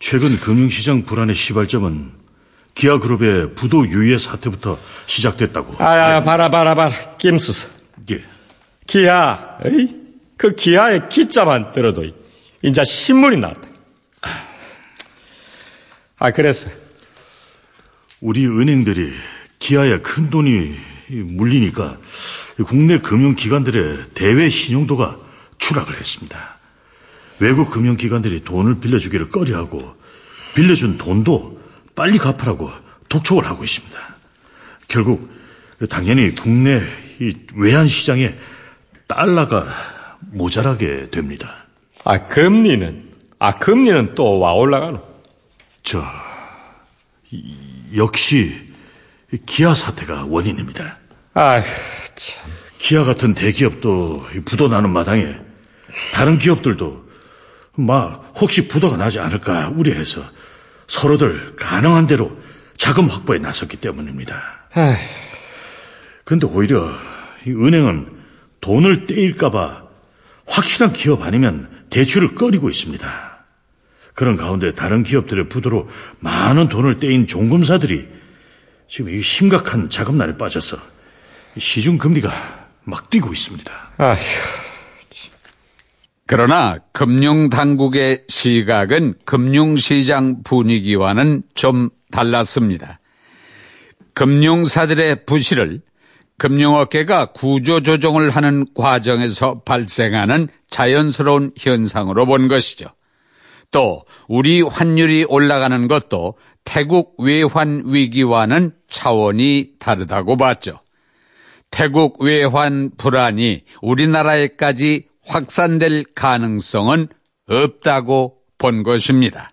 최근 0.00 0.36
금융시장 0.36 1.04
불안의 1.04 1.34
시발점은 1.34 2.12
기아그룹의 2.74 3.54
부도 3.54 3.86
유예 3.86 4.18
사태부터 4.18 4.78
시작됐다고. 5.06 5.82
아, 5.82 5.98
야, 5.98 6.24
봐라, 6.24 6.48
봐라, 6.48 6.74
봐라. 6.74 6.92
김수스. 7.18 7.68
예. 8.10 8.22
기아, 8.86 9.58
에이? 9.64 9.96
그 10.36 10.54
기아의 10.54 11.08
기자만 11.08 11.72
들어도, 11.72 12.04
이제 12.62 12.84
신문이 12.84 13.38
나왔다. 13.38 13.68
아, 16.18 16.30
그래서. 16.30 16.68
우리 18.20 18.46
은행들이 18.46 19.12
기아에 19.58 19.98
큰 19.98 20.30
돈이 20.30 20.76
물리니까 21.08 21.98
국내 22.66 22.98
금융기관들의 22.98 23.98
대외 24.14 24.48
신용도가 24.48 25.18
추락을 25.58 25.96
했습니다. 25.98 26.58
외국 27.38 27.70
금융기관들이 27.70 28.44
돈을 28.44 28.80
빌려주기를 28.80 29.30
꺼려하고 29.30 29.96
빌려준 30.54 30.98
돈도 30.98 31.60
빨리 31.94 32.18
갚으라고 32.18 32.70
독촉을 33.08 33.46
하고 33.46 33.64
있습니다. 33.64 33.98
결국 34.88 35.30
당연히 35.88 36.34
국내 36.34 36.82
외환 37.54 37.86
시장에 37.86 38.34
달러가 39.06 39.66
모자라게 40.20 41.10
됩니다. 41.10 41.64
아, 42.04 42.26
금리는? 42.26 43.08
아, 43.38 43.54
금리는 43.54 44.14
또 44.14 44.38
와 44.40 44.52
올라가노? 44.52 45.00
저, 45.82 46.02
역시 47.94 48.67
기아 49.46 49.74
사태가 49.74 50.26
원인입니다. 50.28 50.98
아, 51.34 51.62
참. 52.14 52.50
기아 52.78 53.04
같은 53.04 53.34
대기업도 53.34 54.26
부도 54.44 54.68
나는 54.68 54.90
마당에 54.90 55.38
다른 56.12 56.38
기업들도 56.38 57.08
막 57.76 58.32
혹시 58.36 58.68
부도가 58.68 58.96
나지 58.96 59.20
않을까 59.20 59.68
우려해서 59.74 60.22
서로들 60.86 61.56
가능한 61.56 62.06
대로 62.06 62.36
자금 62.76 63.06
확보에 63.06 63.38
나섰기 63.38 63.76
때문입니다. 63.78 64.40
그런데 66.24 66.46
오히려 66.46 66.88
은행은 67.46 68.16
돈을 68.60 69.06
떼일까봐 69.06 69.84
확실한 70.46 70.92
기업 70.92 71.22
아니면 71.22 71.68
대출을 71.90 72.34
꺼리고 72.34 72.68
있습니다. 72.70 73.38
그런 74.14 74.36
가운데 74.36 74.72
다른 74.72 75.04
기업들의 75.04 75.48
부도로 75.48 75.88
많은 76.20 76.68
돈을 76.68 76.98
떼인 76.98 77.26
종금사들이 77.26 78.08
지금 78.88 79.14
이 79.14 79.20
심각한 79.20 79.90
자금난에 79.90 80.36
빠져서 80.36 80.78
시중 81.58 81.98
금리가 81.98 82.30
막 82.84 83.10
뛰고 83.10 83.32
있습니다. 83.32 83.72
아휴. 83.98 84.18
그러나 86.26 86.78
금융당국의 86.92 88.24
시각은 88.28 89.14
금융시장 89.24 90.42
분위기와는 90.42 91.42
좀 91.54 91.90
달랐습니다. 92.10 93.00
금융사들의 94.14 95.24
부실을 95.26 95.80
금융업계가 96.38 97.32
구조조정을 97.32 98.30
하는 98.30 98.66
과정에서 98.74 99.60
발생하는 99.64 100.48
자연스러운 100.70 101.52
현상으로 101.56 102.26
본 102.26 102.48
것이죠. 102.48 102.88
또 103.70 104.04
우리 104.28 104.62
환율이 104.62 105.24
올라가는 105.28 105.88
것도 105.88 106.34
태국 106.68 107.14
외환 107.18 107.82
위기와는 107.86 108.72
차원이 108.90 109.70
다르다고 109.78 110.36
봤죠. 110.36 110.78
태국 111.70 112.20
외환 112.20 112.90
불안이 112.94 113.62
우리나라에까지 113.80 115.06
확산될 115.24 116.04
가능성은 116.14 117.08
없다고 117.48 118.36
본 118.58 118.82
것입니다. 118.82 119.50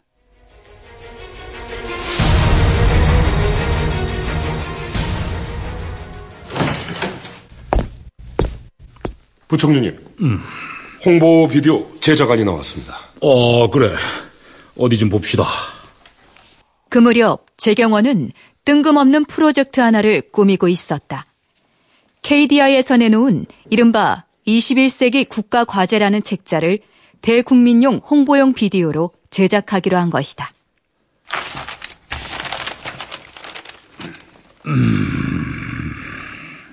부총리님, 9.47 10.05
음. 10.19 10.41
홍보 11.05 11.47
비디오 11.47 11.87
제작안이 12.01 12.43
나왔습니다. 12.43 12.97
어, 13.21 13.69
그래. 13.69 13.95
어디 14.77 14.97
좀 14.97 15.07
봅시다. 15.07 15.45
그 16.89 16.97
무렵 16.97 17.45
재경원은 17.57 18.31
뜬금없는 18.65 19.25
프로젝트 19.25 19.79
하나를 19.79 20.23
꾸미고 20.31 20.67
있었다. 20.67 21.25
KDI에서 22.21 22.97
내놓은 22.97 23.45
이른바 23.69 24.25
21세기 24.47 25.27
국가 25.29 25.63
과제라는 25.63 26.23
책자를 26.23 26.79
대국민용 27.21 27.97
홍보용 27.97 28.53
비디오로 28.53 29.11
제작하기로 29.29 29.97
한 29.97 30.09
것이다. 30.09 30.51
음, 34.65 35.91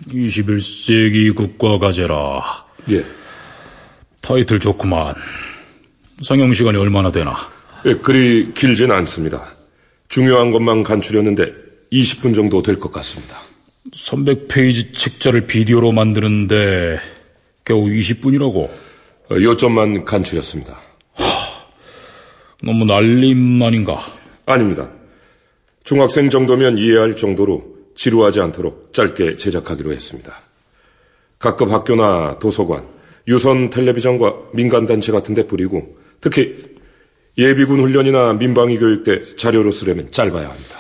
21세기 0.09 1.35
국가 1.35 1.79
과제라. 1.79 2.65
예. 2.91 3.05
타이틀 4.23 4.61
좋구만. 4.61 5.15
상영 6.23 6.53
시간이 6.53 6.79
얼마나 6.79 7.11
되나? 7.11 7.35
예, 7.85 7.95
그리 7.95 8.55
길진 8.55 8.91
않습니다. 8.93 9.45
중요한 10.13 10.51
것만 10.51 10.83
간추렸는데 10.83 11.55
20분 11.91 12.35
정도 12.35 12.63
될 12.63 12.79
것 12.79 12.93
같습니다. 12.93 13.41
300페이지 13.95 14.95
책자를 14.95 15.47
비디오로 15.47 15.93
만드는데 15.93 16.99
겨우 17.65 17.87
20분이라고? 17.87 18.57
어, 18.59 18.71
요점만 19.31 20.05
간추렸습니다. 20.05 20.79
하, 21.15 21.25
너무 22.63 22.85
날림만인가? 22.85 23.99
아닙니다. 24.45 24.91
중학생 25.83 26.29
정도면 26.29 26.77
이해할 26.77 27.17
정도로 27.17 27.65
지루하지 27.97 28.43
않도록 28.43 28.93
짧게 28.93 29.37
제작하기로 29.37 29.93
했습니다. 29.93 30.43
각급 31.39 31.73
학교나 31.73 32.39
도서관, 32.39 32.85
유선 33.29 33.71
텔레비전과 33.71 34.35
민간단체 34.53 35.11
같은 35.11 35.35
데 35.35 35.47
뿌리고 35.47 35.97
특히 36.21 36.72
예비군 37.39 37.81
훈련이나 37.81 38.35
민방위 38.35 38.79
교육 38.79 39.05
때 39.05 39.37
자료로 39.37 39.71
쓰려면 39.71 40.11
짧아야 40.13 40.49
합니다. 40.51 40.79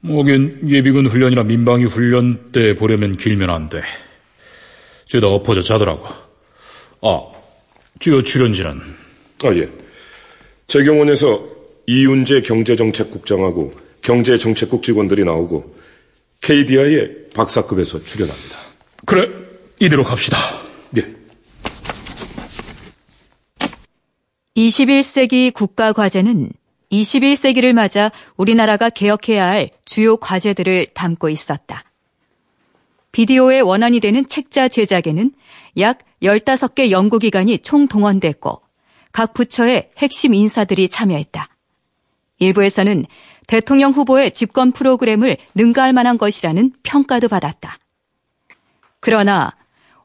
뭐긴 0.00 0.68
예비군 0.68 1.06
훈련이나 1.06 1.44
민방위 1.44 1.84
훈련 1.84 2.50
때 2.50 2.74
보려면 2.74 3.16
길면 3.16 3.50
안 3.50 3.68
돼. 3.68 3.82
죄다 5.06 5.28
엎어져 5.28 5.62
자더라고. 5.62 6.06
아, 7.02 7.20
주요 8.00 8.22
출연진은? 8.22 8.80
아, 9.44 9.54
예. 9.54 9.68
재경원에서 10.66 11.44
이윤재 11.86 12.42
경제정책국장하고 12.42 13.74
경제정책국 14.02 14.82
직원들이 14.82 15.24
나오고 15.24 15.76
KDI의 16.40 17.30
박사급에서 17.34 18.04
출연합니다. 18.04 18.58
그래, 19.06 19.28
이대로 19.80 20.02
갑시다. 20.02 20.36
예. 20.96 21.22
21세기 24.56 25.52
국가 25.52 25.92
과제는 25.92 26.50
21세기를 26.90 27.72
맞아 27.72 28.10
우리나라가 28.36 28.90
개혁해야 28.90 29.46
할 29.46 29.70
주요 29.84 30.16
과제들을 30.18 30.88
담고 30.94 31.30
있었다. 31.30 31.84
비디오의 33.12 33.62
원안이 33.62 34.00
되는 34.00 34.26
책자 34.26 34.68
제작에는 34.68 35.32
약 35.78 35.98
15개 36.22 36.90
연구기관이 36.90 37.58
총동원됐고 37.60 38.60
각 39.12 39.34
부처의 39.34 39.90
핵심 39.98 40.34
인사들이 40.34 40.88
참여했다. 40.88 41.48
일부에서는 42.38 43.04
대통령 43.46 43.92
후보의 43.92 44.32
집권 44.32 44.72
프로그램을 44.72 45.36
능가할 45.54 45.92
만한 45.92 46.18
것이라는 46.18 46.72
평가도 46.82 47.28
받았다. 47.28 47.78
그러나 49.00 49.50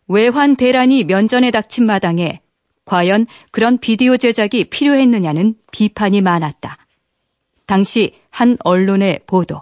외환 0.08 0.56
대란이 0.56 1.04
면전에 1.04 1.52
닥친 1.52 1.86
마당에 1.86 2.42
과연 2.88 3.28
그런 3.52 3.78
비디오 3.78 4.18
제작이 4.18 4.66
필요했느냐는 4.66 5.56
비판이 5.72 6.22
많았다. 6.22 6.78
당시 7.68 8.16
한 8.32 8.58
언론의 8.64 9.20
보도. 9.28 9.62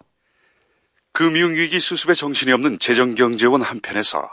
금융위기 1.11 1.79
수습에 1.79 2.13
정신이 2.13 2.51
없는 2.53 2.77
재정경제원 2.79 3.63
한편에서 3.63 4.29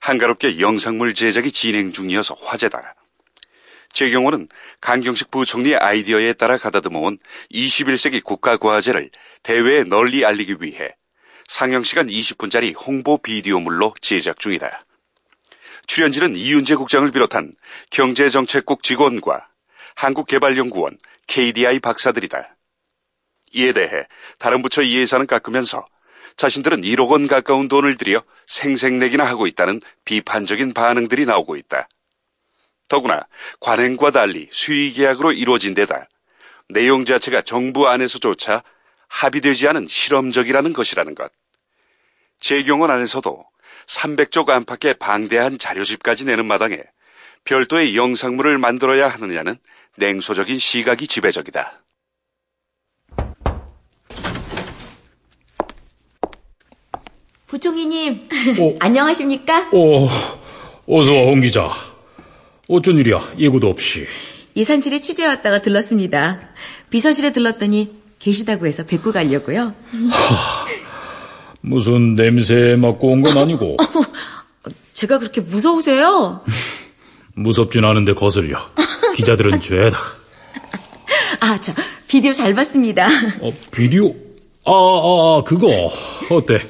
한가롭게 0.00 0.58
영상물 0.58 1.14
제작이 1.14 1.52
진행 1.52 1.92
중이어서 1.92 2.34
화제다. 2.34 2.94
재경호는 3.92 4.48
강경식 4.80 5.30
부총리의 5.30 5.76
아이디어에 5.76 6.32
따라 6.34 6.56
가다듬어온 6.56 7.18
21세기 7.52 8.22
국가과제를 8.24 9.10
대회에 9.42 9.84
널리 9.84 10.24
알리기 10.24 10.56
위해 10.60 10.94
상영시간 11.48 12.06
20분짜리 12.06 12.74
홍보 12.76 13.18
비디오물로 13.18 13.94
제작 14.00 14.38
중이다. 14.38 14.84
출연진은 15.90 16.36
이윤재 16.36 16.76
국장을 16.76 17.10
비롯한 17.10 17.52
경제정책국 17.90 18.84
직원과 18.84 19.48
한국개발연구원, 19.96 20.96
KDI 21.26 21.80
박사들이다. 21.80 22.56
이에 23.54 23.72
대해 23.72 24.06
다른 24.38 24.62
부처 24.62 24.86
예산은 24.86 25.26
깎으면서 25.26 25.84
자신들은 26.36 26.82
1억 26.82 27.08
원 27.08 27.26
가까운 27.26 27.66
돈을 27.66 27.96
들여 27.96 28.22
생색내기나 28.46 29.24
하고 29.24 29.48
있다는 29.48 29.80
비판적인 30.04 30.74
반응들이 30.74 31.26
나오고 31.26 31.56
있다. 31.56 31.88
더구나 32.88 33.26
관행과 33.58 34.12
달리 34.12 34.48
수의 34.52 34.92
계약으로 34.92 35.32
이루어진 35.32 35.74
데다 35.74 36.08
내용 36.68 37.04
자체가 37.04 37.42
정부 37.42 37.88
안에서조차 37.88 38.62
합의되지 39.08 39.66
않은 39.66 39.88
실험적이라는 39.88 40.72
것이라는 40.72 41.16
것. 41.16 41.32
재경원 42.38 42.92
안에서도 42.92 43.50
300쪽 43.90 44.50
안팎의 44.50 44.94
방대한 44.94 45.58
자료집까지 45.58 46.24
내는 46.24 46.46
마당에 46.46 46.80
별도의 47.44 47.96
영상물을 47.96 48.58
만들어야 48.58 49.08
하느냐는 49.08 49.56
냉소적인 49.96 50.58
시각이 50.58 51.06
지배적이다. 51.08 51.82
부총리님, 57.48 58.28
어? 58.60 58.76
안녕하십니까? 58.78 59.70
어, 59.72 60.08
어서 60.86 61.12
와, 61.12 61.24
홍 61.24 61.40
기자. 61.40 61.68
어쩐 62.68 62.96
일이야, 62.96 63.32
예고도 63.38 63.68
없이. 63.68 64.06
예산실에 64.54 65.00
취재 65.00 65.26
왔다가 65.26 65.60
들렀습니다. 65.60 66.52
비서실에 66.90 67.32
들렀더니 67.32 67.98
계시다고 68.20 68.66
해서 68.68 68.86
뵙고 68.86 69.10
가려고요. 69.10 69.62
하, 69.62 70.79
무슨 71.60 72.14
냄새 72.14 72.76
맡고 72.76 73.08
온 73.12 73.22
건 73.22 73.36
아니고. 73.38 73.76
제가 74.92 75.18
그렇게 75.18 75.40
무서우세요? 75.40 76.42
무섭진 77.34 77.84
않은데 77.84 78.12
거슬려. 78.14 78.58
기자들은 79.16 79.60
죄다. 79.62 79.98
아, 81.40 81.60
저 81.60 81.72
비디오 82.06 82.32
잘 82.32 82.54
봤습니다. 82.54 83.06
어, 83.40 83.50
비디오? 83.70 84.08
아, 84.64 84.72
아, 84.72 85.38
아 85.38 85.42
그거 85.44 85.68
어때? 86.30 86.60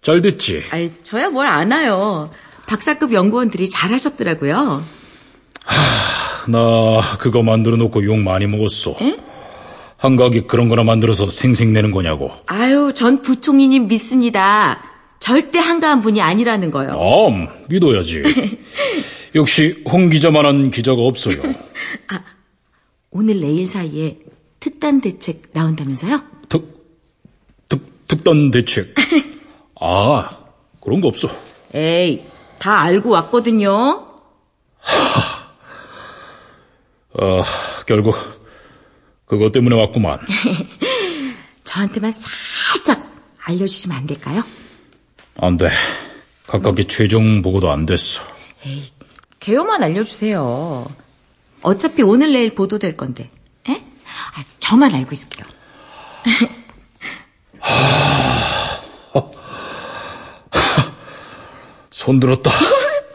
잘 0.00 0.22
됐지? 0.22 0.62
아이, 0.70 0.90
저야 1.02 1.30
뭘 1.30 1.46
아나요. 1.46 2.30
박사급 2.66 3.12
연구원들이 3.12 3.68
잘하셨더라고요. 3.68 4.84
하, 5.64 6.50
나 6.50 7.16
그거 7.18 7.42
만들어 7.42 7.76
놓고 7.76 8.04
욕 8.04 8.18
많이 8.18 8.46
먹었어. 8.46 8.96
에? 9.00 9.16
한가하게 10.02 10.42
그런 10.42 10.68
거나 10.68 10.82
만들어서 10.82 11.30
생색내는 11.30 11.92
거냐고. 11.92 12.32
아유, 12.46 12.92
전 12.92 13.22
부총리님 13.22 13.86
믿습니다. 13.86 14.82
절대 15.20 15.60
한가한 15.60 16.02
분이 16.02 16.20
아니라는 16.20 16.72
거요. 16.72 16.90
아, 16.90 17.64
믿어야지. 17.68 18.22
역시 19.36 19.80
홍 19.88 20.08
기자만한 20.08 20.70
기자가 20.70 21.00
없어요. 21.02 21.40
오늘 23.10 23.40
내일 23.40 23.66
사이에 23.68 24.18
특단 24.58 25.00
대책 25.00 25.50
나온다면서요? 25.52 26.20
특단 28.08 28.50
대책. 28.50 28.94
아, 29.80 30.38
그런 30.80 31.00
거 31.00 31.08
없어. 31.08 31.28
에이, 31.74 32.24
다 32.58 32.80
알고 32.80 33.08
왔거든요. 33.08 34.06
아, 37.18 37.42
결국 37.86 38.16
그것 39.32 39.50
때문에 39.50 39.74
왔구만. 39.76 40.18
저한테만 41.64 42.12
살짝 42.12 43.02
알려주시면 43.42 43.96
안 43.96 44.06
될까요? 44.06 44.44
안 45.38 45.56
돼. 45.56 45.70
가깝게 46.46 46.86
최종 46.86 47.40
보고도 47.40 47.70
안 47.70 47.86
됐어. 47.86 48.20
개요만 49.40 49.82
알려주세요. 49.82 50.94
어차피 51.62 52.02
오늘 52.02 52.34
내일 52.34 52.54
보도될 52.54 52.98
건데. 52.98 53.30
에? 53.70 53.82
아, 54.34 54.44
저만 54.60 54.94
알고 54.94 55.12
있을게요. 55.12 55.46
손들었다. 61.90 62.50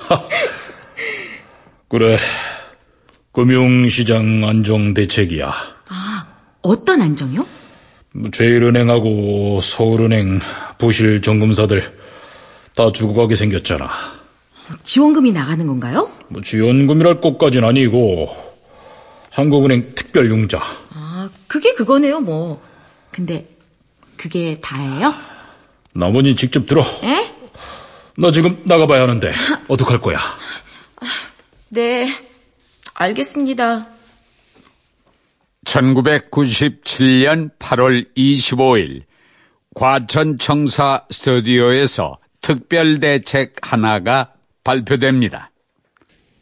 그래. 1.90 2.18
금융시장 3.34 4.44
안정 4.46 4.96
대책이야. 4.96 5.77
아, 6.68 6.70
어떤 6.70 7.02
안정이요? 7.02 7.46
뭐 8.14 8.32
제일은행하고 8.32 9.62
서울은행 9.62 10.40
부실 10.78 11.22
정금사들 11.22 11.98
다 12.76 12.92
죽어가게 12.92 13.36
생겼잖아. 13.36 13.90
지원금이 14.84 15.32
나가는 15.32 15.66
건가요? 15.66 16.12
뭐 16.28 16.42
지원금이랄 16.42 17.22
것까진 17.22 17.64
아니고 17.64 18.28
한국은행 19.32 19.94
특별융자. 19.96 20.60
아, 20.92 21.30
그게 21.48 21.74
그거네요, 21.74 22.20
뭐. 22.20 22.62
근데 23.12 23.48
그게 24.18 24.60
다예요? 24.62 25.14
나머지 25.94 26.36
직접 26.36 26.66
들어. 26.68 26.82
에? 27.04 27.34
나 28.18 28.32
지금 28.32 28.62
나가봐야 28.66 29.04
하는데 29.04 29.32
어떡할 29.68 30.02
거야? 30.02 30.18
네, 31.70 32.08
알겠습니다. 32.94 33.88
1997년 35.68 37.52
8월 37.60 38.06
25일 38.16 39.04
과천청사 39.76 41.06
스튜디오에서 41.12 42.18
특별 42.42 43.00
대책 43.00 43.56
하나가 43.62 44.34
발표됩니다. 44.64 45.52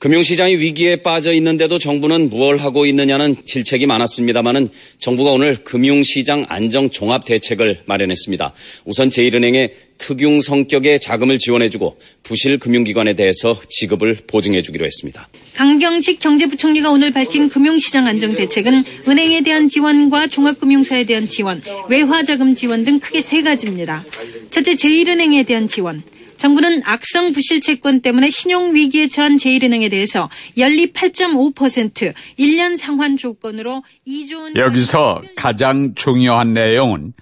금융시장이 0.06 0.58
위기에 0.58 0.98
빠져 0.98 1.34
있는데도 1.34 1.80
정부는 1.80 2.30
뭘 2.30 2.58
하고 2.58 2.86
있느냐는 2.86 3.36
질책이 3.44 3.88
많았습니다마는 3.88 4.70
정부가 5.00 5.32
오늘 5.32 5.56
금융시장 5.63 6.46
안정 6.48 6.91
종합 6.91 7.26
대책을 7.26 7.80
마련했습니다. 7.88 8.54
우선 8.86 9.10
제1은행에 9.10 9.72
특융 9.98 10.41
성격의 10.41 11.00
자금을 11.00 11.39
지원해주고 11.39 11.98
부실 12.22 12.60
금융기관에 12.60 13.15
대해서 13.15 13.60
지급을 13.68 14.20
보증해주기로 14.28 14.86
했습니다. 14.86 15.28
강경식 15.56 16.20
경제부총리가 16.20 16.91
오늘 16.91 17.10
밝힌 17.10 17.50
금융시장 17.50 18.06
안정 18.06 18.36
대책은 18.36 18.84
은행에 19.08 19.41
대한 19.41 19.70
지원과 19.70 20.28
종합금융사에 20.28 21.06
대한 21.06 21.28
지원, 21.28 21.63
외화자금 21.89 22.56
지원 22.56 22.86
등 22.86 23.00
크게 23.00 23.22
세 23.22 23.41
가지입니다. 23.41 24.06
첫째, 24.52 24.76
제1은행에 24.76 25.48
대한 25.48 25.68
지원. 25.68 26.04
정부는 26.38 26.82
악성 26.86 27.32
부실 27.32 27.62
채권 27.62 28.02
때문에 28.02 28.30
신용 28.30 28.76
위기에 28.76 29.08
처한 29.08 29.38
제1은행에 29.38 29.89
대해서 29.89 30.30
연리 30.58 30.91
8.5% 30.91 32.13
1년 32.39 32.78
상환 32.78 33.17
조건으로 33.17 33.84
2조 34.08 34.41
원 34.41 34.56
여기서 34.56 35.21
가장 35.36 35.93
중요한 35.95 36.54
내용은 36.54 37.13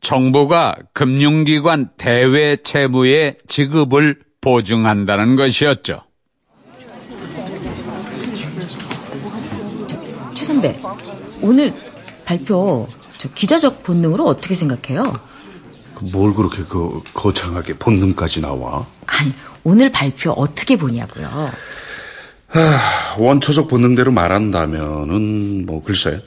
정부가 0.00 0.76
금융기관 0.92 1.90
대외 1.96 2.56
채무의 2.56 3.38
지급을 3.48 4.20
보증한다는 4.40 5.36
것이었죠. 5.36 6.02
최 10.34 10.44
선배, 10.44 10.74
오늘 11.40 11.72
발표 12.24 12.86
저 13.18 13.28
기자적 13.32 13.82
본능으로 13.82 14.24
어떻게 14.24 14.54
생각해요? 14.54 15.02
뭘 16.12 16.34
그렇게 16.34 16.62
그 16.68 17.02
거창하게 17.14 17.74
본능까지 17.78 18.40
나와? 18.40 18.86
아니, 19.06 19.32
오늘 19.64 19.90
발표 19.90 20.30
어떻게 20.32 20.76
보냐고요. 20.76 21.50
하, 22.48 22.60
원초적 23.18 23.68
본능대로 23.68 24.12
말한다면은 24.12 25.66
뭐 25.66 25.82
글쎄 25.82 26.22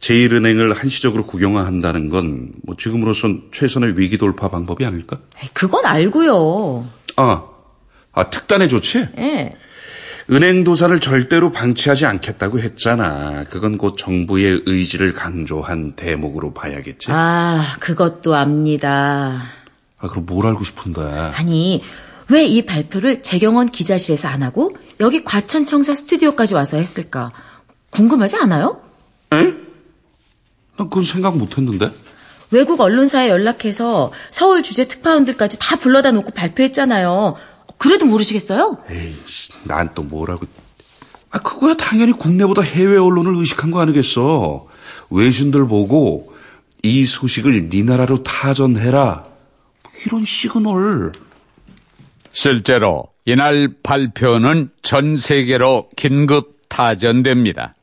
제1은행을 0.00 0.76
한시적으로 0.76 1.26
국영화한다는 1.26 2.08
건 2.08 2.52
뭐 2.64 2.76
지금으로선 2.76 3.48
최선의 3.52 3.98
위기 3.98 4.16
돌파 4.18 4.48
방법이 4.48 4.84
아닐까? 4.84 5.18
그건 5.52 5.84
알고요. 5.84 6.86
아, 7.16 7.44
아 8.12 8.30
특단의 8.30 8.68
조치? 8.68 9.06
예. 9.18 9.54
은행 10.32 10.64
도산을 10.64 11.00
절대로 11.00 11.52
방치하지 11.52 12.06
않겠다고 12.06 12.60
했잖아. 12.60 13.44
그건 13.50 13.76
곧 13.76 13.96
정부의 13.98 14.62
의지를 14.64 15.12
강조한 15.12 15.92
대목으로 15.92 16.54
봐야겠지. 16.54 17.08
아, 17.10 17.62
그것도 17.80 18.34
압니다. 18.34 19.42
아, 19.98 20.08
그럼 20.08 20.24
뭘 20.26 20.46
알고 20.46 20.64
싶은데? 20.64 21.02
아니, 21.36 21.82
왜 22.28 22.44
이 22.46 22.62
발표를 22.64 23.20
재경원 23.22 23.68
기자실에서 23.68 24.28
안 24.28 24.42
하고 24.42 24.74
여기 25.00 25.22
과천청사 25.22 25.92
스튜디오까지 25.92 26.54
와서 26.54 26.78
했을까? 26.78 27.32
궁금하지 27.90 28.36
않아요? 28.36 28.80
에? 29.34 29.36
난 29.36 30.88
그건 30.88 31.02
생각 31.02 31.36
못 31.36 31.58
했는데. 31.58 31.90
외국 32.50 32.80
언론사에 32.80 33.28
연락해서 33.28 34.12
서울 34.30 34.62
주재 34.62 34.88
특파원들까지 34.88 35.58
다 35.58 35.76
불러다 35.76 36.12
놓고 36.12 36.32
발표했잖아요. 36.32 37.36
그래도 37.82 38.06
모르시겠어요? 38.06 38.78
에이, 38.90 39.14
난 39.64 39.92
또 39.94 40.02
뭐라고. 40.04 40.46
아, 41.30 41.38
그거야 41.40 41.74
당연히 41.74 42.12
국내보다 42.12 42.62
해외 42.62 42.96
언론을 42.96 43.34
의식한 43.36 43.70
거 43.72 43.80
아니겠어. 43.80 44.66
외신들 45.10 45.66
보고 45.66 46.32
이 46.84 47.04
소식을 47.04 47.70
네 47.70 47.82
나라로 47.82 48.22
타전해라. 48.22 49.24
이런 50.06 50.24
시그널. 50.24 51.12
실제로 52.30 53.08
이날 53.24 53.74
발표는 53.82 54.70
전 54.82 55.16
세계로 55.16 55.88
긴급 55.96 56.58
타전됩니다. 56.68 57.74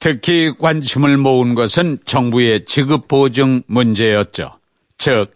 특히 0.00 0.52
관심을 0.58 1.16
모은 1.18 1.54
것은 1.54 1.98
정부의 2.04 2.64
지급 2.66 3.08
보증 3.08 3.62
문제였죠. 3.66 4.58
즉, 4.98 5.32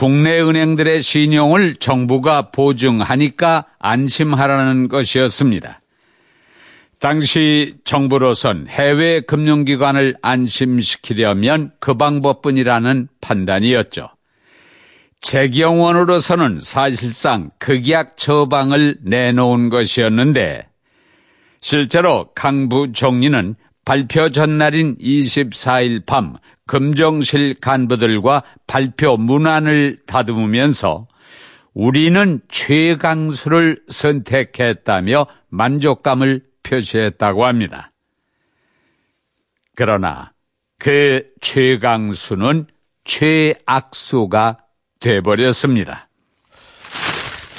국내 0.00 0.40
은행들의 0.40 1.02
신용을 1.02 1.76
정부가 1.76 2.52
보증하니까 2.52 3.66
안심하라는 3.78 4.88
것이었습니다. 4.88 5.82
당시 6.98 7.74
정부로선 7.84 8.66
해외 8.70 9.20
금융기관을 9.20 10.16
안심시키려면 10.22 11.72
그 11.80 11.98
방법뿐이라는 11.98 13.08
판단이었죠. 13.20 14.08
재경원으로서는 15.20 16.60
사실상 16.62 17.50
극약 17.58 18.16
처방을 18.16 19.00
내놓은 19.02 19.68
것이었는데 19.68 20.66
실제로 21.60 22.30
강 22.34 22.70
부 22.70 22.90
총리는 22.94 23.54
발표 23.84 24.30
전날인 24.30 24.96
24일 24.96 26.06
밤 26.06 26.36
금정실 26.70 27.54
간부들과 27.60 28.44
발표 28.68 29.16
문안을 29.16 29.98
다듬으면서 30.06 31.08
우리는 31.74 32.40
최강수를 32.48 33.82
선택했다며 33.88 35.26
만족감을 35.48 36.44
표시했다고 36.62 37.44
합니다. 37.44 37.90
그러나 39.74 40.30
그 40.78 41.24
최강수는 41.40 42.68
최악수가 43.02 44.58
돼버렸습니다. 45.00 46.08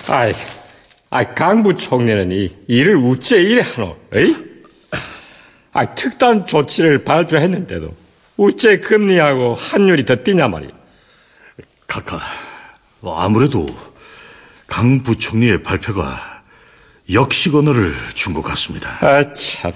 아이, 0.08 0.32
아 1.10 1.34
강부 1.34 1.76
총리는 1.76 2.32
이 2.32 2.56
일을 2.70 2.96
우째 2.96 3.42
이래 3.44 3.62
하노, 3.62 3.98
에이? 4.14 4.38
아 5.74 5.96
특단 5.96 6.46
조치를 6.46 7.04
발표했는데도 7.04 8.01
우째 8.42 8.80
금리하고 8.80 9.54
환율이 9.54 10.04
더 10.04 10.16
뛰냐 10.16 10.48
말이야. 10.48 10.72
카카, 11.86 12.20
뭐 13.02 13.20
아무래도 13.22 13.68
강 14.66 15.04
부총리의 15.04 15.62
발표가 15.62 16.42
역식 17.14 17.54
언어를 17.54 17.94
준 18.16 18.34
것 18.34 18.42
같습니다. 18.42 18.98
아 19.02 19.32
참. 19.34 19.72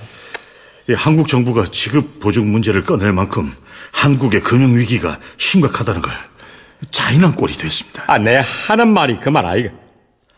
한국 0.96 1.28
정부가 1.28 1.66
지급 1.66 2.20
보증 2.20 2.52
문제를 2.52 2.84
꺼낼 2.84 3.12
만큼 3.12 3.54
한국의 3.92 4.42
금융 4.42 4.76
위기가 4.76 5.20
심각하다는 5.38 6.02
걸 6.02 6.12
자인한 6.90 7.36
꼴이 7.36 7.54
됐습니다. 7.54 8.04
아, 8.08 8.18
내 8.18 8.42
하는 8.68 8.88
말이 8.88 9.20
그 9.20 9.30
말 9.30 9.46
아이가. 9.46 9.70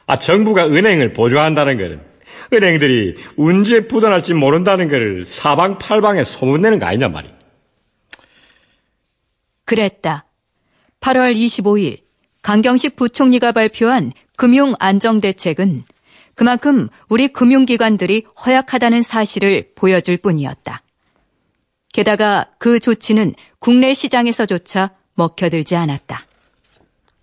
아, 0.06 0.18
정부가 0.20 0.68
은행을 0.68 1.14
보조한다는 1.14 1.78
거는 1.78 2.02
은행들이 2.52 3.16
언제 3.38 3.88
부도날지 3.88 4.34
모른다는 4.34 4.90
걸 4.90 5.24
사방팔방에 5.26 6.26
소문내는 6.26 6.80
거 6.80 6.88
아니냐 6.88 7.08
말이. 7.08 7.37
그랬다. 9.68 10.26
8월 11.02 11.36
25일 11.36 12.00
강경식 12.42 12.96
부총리가 12.96 13.52
발표한 13.52 14.14
금융 14.36 14.74
안정 14.80 15.22
대책은 15.22 15.84
그만큼 16.34 16.88
우리 17.10 17.28
금융기관들이 17.28 18.24
허약하다는 18.46 19.04
사실을 19.04 19.70
보여줄 19.76 20.18
뿐이었다. 20.18 20.82
게다가 21.92 22.46
그 22.60 22.80
조치는 22.80 23.34
국내 23.60 23.94
시장에서조차 23.94 24.92
먹혀들지 25.16 25.76
않았다. 25.76 26.26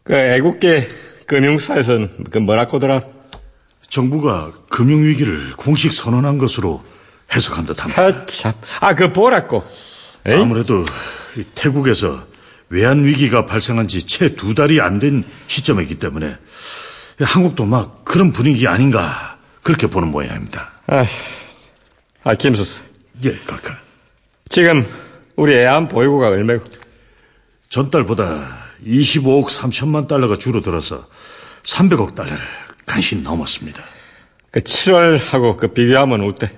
그 0.03 0.15
애국계 0.15 0.87
금융사에서는 1.27 2.25
그 2.31 2.39
뭐라고더라? 2.39 3.03
정부가 3.89 4.53
금융위기를 4.69 5.53
공식 5.57 5.93
선언한 5.93 6.39
것으로 6.39 6.83
해석한 7.35 7.65
듯합니다. 7.67 8.03
아, 8.03 8.27
참. 8.27 8.53
아, 8.81 8.95
그 8.95 9.05
뭐라고? 9.05 9.65
에이? 10.27 10.35
아무래도 10.35 10.85
태국에서 11.55 12.34
외환 12.75 13.05
위기가 13.05 13.47
발생한 13.47 13.87
지 13.89 14.05
채 14.07 14.35
두 14.35 14.53
달이 14.55 14.81
안 14.81 14.99
된 14.99 15.25
시점이기 15.47 15.95
때문에 15.97 16.37
한국도 17.21 17.65
막 17.67 18.05
그런 18.05 18.33
분위기 18.33 18.67
아닌가 18.67 19.39
그렇게 19.63 19.87
보는 19.87 20.09
모양입니다. 20.09 20.73
아, 20.89 21.07
아 22.25 22.35
김수스. 22.35 22.83
예, 23.25 23.39
카카. 23.47 23.79
지금 24.49 24.85
우리 25.37 25.55
애안 25.55 25.89
보유고가 25.89 26.29
얼마고? 26.29 26.65
전달보다 27.69 28.57
25억 28.85 29.49
3천만 29.49 30.09
달러가 30.09 30.37
줄어들어서 30.37 31.07
300억 31.63 32.15
달러를 32.15 32.39
간신히 32.87 33.23
넘었습니다. 33.23 33.83
그 34.51 34.61
7월하고 34.61 35.57
그 35.57 35.69
비교하면 35.69 36.23
어때? 36.29 36.51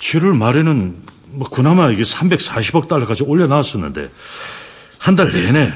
7월 0.00 0.36
말에는 0.36 0.96
뭐 1.30 1.48
그나마 1.48 1.90
이게 1.90 2.02
340억 2.02 2.88
달러까지 2.88 3.22
올려놨었는데 3.24 4.08
한 4.98 5.14
달 5.16 5.30
내내 5.32 5.70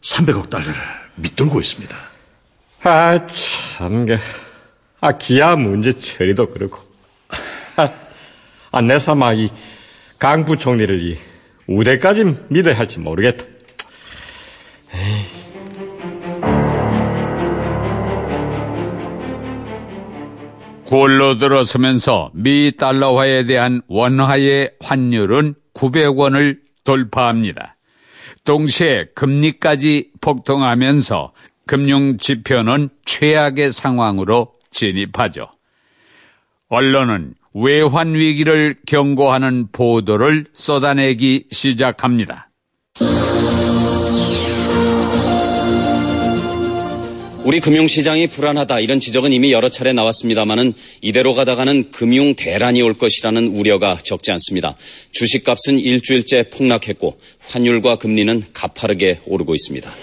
300억 0.00 0.48
달러를 0.50 0.74
밑돌고 1.16 1.60
있습니다. 1.60 1.96
아, 2.84 3.26
참, 3.26 4.06
그, 4.06 4.16
아, 5.00 5.12
기아 5.18 5.56
문제 5.56 5.92
처리도 5.92 6.50
그렇고. 6.50 6.78
아, 7.76 7.88
아 8.72 8.80
내 8.82 8.98
삼아 8.98 9.34
이 9.34 9.50
강 10.18 10.44
부총리를 10.44 11.00
이 11.00 11.16
우대까지 11.68 12.24
믿어야 12.48 12.76
할지 12.76 12.98
모르겠다. 12.98 13.44
에이. 14.94 15.26
골로 20.86 21.36
들어서면서 21.38 22.30
미 22.34 22.72
달러화에 22.76 23.44
대한 23.44 23.82
원화의 23.88 24.72
환율은 24.80 25.54
900원을 25.74 26.58
돌파합니다. 26.84 27.76
동시에 28.48 29.08
금리까지 29.14 30.12
폭등하면서 30.22 31.32
금융 31.66 32.16
지표는 32.16 32.88
최악의 33.04 33.72
상황으로 33.72 34.54
진입하죠. 34.70 35.50
언론은 36.70 37.34
외환 37.54 38.14
위기를 38.14 38.76
경고하는 38.86 39.68
보도를 39.70 40.46
쏟아내기 40.54 41.48
시작합니다. 41.50 42.47
우리 47.48 47.60
금융시장이 47.60 48.26
불안하다 48.26 48.80
이런 48.80 49.00
지적은 49.00 49.32
이미 49.32 49.52
여러 49.52 49.70
차례 49.70 49.94
나왔습니다마는 49.94 50.74
이대로 51.00 51.32
가다가는 51.32 51.92
금융 51.92 52.34
대란이 52.34 52.82
올 52.82 52.98
것이라는 52.98 53.46
우려가 53.46 53.96
적지 53.96 54.30
않습니다. 54.32 54.76
주식값은 55.12 55.78
일주일째 55.78 56.50
폭락했고 56.50 57.18
환율과 57.38 57.96
금리는 57.96 58.42
가파르게 58.52 59.20
오르고 59.24 59.54
있습니다. 59.54 59.96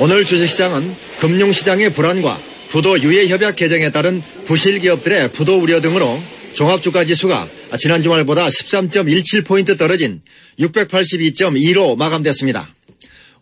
오늘 0.00 0.26
주식시장은 0.26 0.94
금융시장의 1.20 1.94
불안과 1.94 2.38
부도 2.68 3.00
유예협약 3.00 3.56
개정에 3.56 3.90
따른 3.90 4.22
부실 4.44 4.78
기업들의 4.78 5.32
부도 5.32 5.58
우려 5.58 5.80
등으로 5.80 6.20
종합주가 6.52 7.06
지수가 7.06 7.48
지난 7.78 8.02
주말보다 8.02 8.48
13.17포인트 8.48 9.78
떨어진 9.78 10.20
682.2로 10.60 11.96
마감됐습니다. 11.96 12.75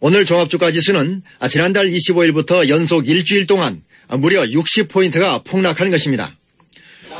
오늘 0.07 0.27
종합주가 0.27 0.71
지수는 0.71 1.23
지난달 1.49 1.87
25일부터 1.87 2.69
연속 2.69 3.09
일주일 3.09 3.47
동안 3.47 3.81
무려 4.19 4.43
60포인트가 4.43 5.43
폭락한 5.45 5.91
것입니다. 5.91 6.37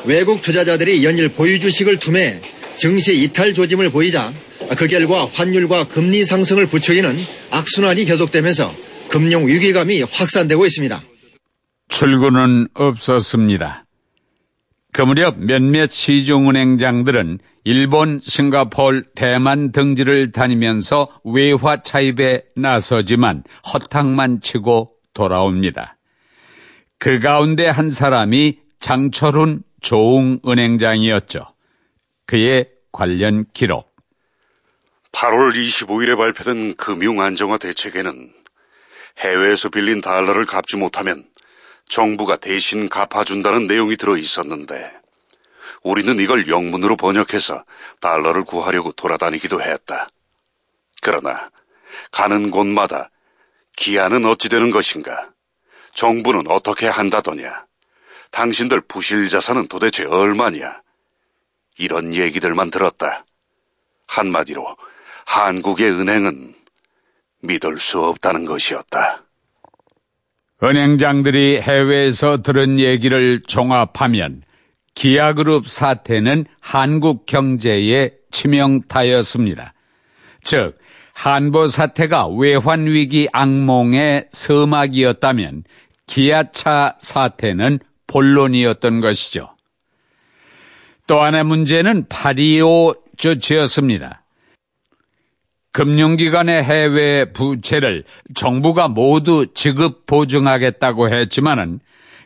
외국 0.05 0.43
투자자들이 0.43 1.03
연일 1.03 1.31
보유 1.31 1.59
주식을 1.59 1.99
투매해 1.99 2.43
증시 2.77 3.23
이탈 3.23 3.55
조짐을 3.55 3.89
보이자 3.89 4.35
그 4.77 4.87
결과 4.87 5.25
환율과 5.25 5.89
금리 5.89 6.27
상승을 6.27 6.67
부추기는 6.67 7.17
악순환이 7.53 8.05
계속되면서 8.05 8.77
금융 9.09 9.47
위기감이 9.47 10.03
확산되고 10.03 10.67
있습니다. 10.67 11.03
출구는 11.89 12.69
없었습니다. 12.75 13.84
그 14.95 15.03
무렵 15.03 15.35
몇몇 15.41 15.91
시중은행장들은 15.91 17.41
일본, 17.65 18.21
싱가폴, 18.23 19.07
대만 19.17 19.73
등지를 19.73 20.31
다니면서 20.31 21.09
외화 21.25 21.83
차입에 21.83 22.45
나서지만 22.55 23.43
허탕만 23.73 24.41
치고 24.41 24.93
돌아옵니다. 25.13 25.97
그 27.01 27.19
가운데 27.19 27.67
한 27.67 27.91
사람이 27.91 28.61
장철훈 28.79 29.65
조웅은행장이었죠. 29.81 31.45
그의 32.27 32.69
관련 32.93 33.47
기록. 33.53 33.97
8월 35.11 35.55
25일에 35.55 36.17
발표된 36.17 36.77
금융안정화 36.77 37.59
대책에는 37.59 38.33
해외에서 39.19 39.71
빌린 39.71 40.01
달러를 40.01 40.45
갚지 40.47 40.77
못하면 40.77 41.25
정부가 41.89 42.37
대신 42.37 42.89
갚아준다는 42.89 43.67
내용이 43.67 43.97
들어 43.97 44.17
있었는데 44.17 44.91
우리는 45.83 46.19
이걸 46.19 46.49
영문으로 46.49 46.97
번역해서 46.97 47.65
달러를 48.01 48.45
구하려고 48.45 48.93
돌아다니기도 48.93 49.63
했다. 49.63 50.09
그러나 51.03 51.51
가는 52.11 52.51
곳마다 52.51 53.11
기한은 53.77 54.25
어찌 54.25 54.49
되는 54.49 54.71
것인가? 54.71 55.31
정부는 55.93 56.51
어떻게 56.51 56.89
한다더냐? 56.89 57.67
당신들 58.31 58.81
부실 58.83 59.29
자산은 59.29 59.69
도대체 59.69 60.05
얼마냐? 60.05 60.83
이런 61.77 62.15
얘기들만 62.15 62.71
들었다. 62.71 63.25
한마디로 64.07 64.77
한국의 65.27 65.91
은행은 65.91 66.55
믿을 67.41 67.79
수 67.79 68.01
없다는 68.01 68.45
것이었다. 68.45 69.24
은행장들이 70.63 71.61
해외에서 71.61 72.43
들은 72.43 72.79
얘기를 72.79 73.41
종합하면 73.47 74.43
기아그룹 74.95 75.69
사태는 75.69 76.47
한국 76.61 77.27
경제의 77.27 78.13
치명타였습니다. 78.31 79.75
즉, 80.43 80.79
한보 81.13 81.69
사태가 81.69 82.29
외환위기 82.29 83.29
악몽의 83.33 84.29
서막이었다면 84.31 85.65
기아차 86.07 86.97
사태는 86.99 87.79
본론이었던 88.07 89.01
것이죠. 89.01 89.55
또 91.07 91.21
하나의 91.21 91.45
문제는 91.45 92.07
파리오 92.09 92.95
조치였습니다. 93.17 94.24
금융기관의 95.75 96.63
해외 96.63 97.33
부채를 97.33 98.05
정부가 98.37 98.87
모두 98.87 99.49
지급 99.55 100.07
보증하겠다고 100.07 101.09
했지만은 101.09 101.81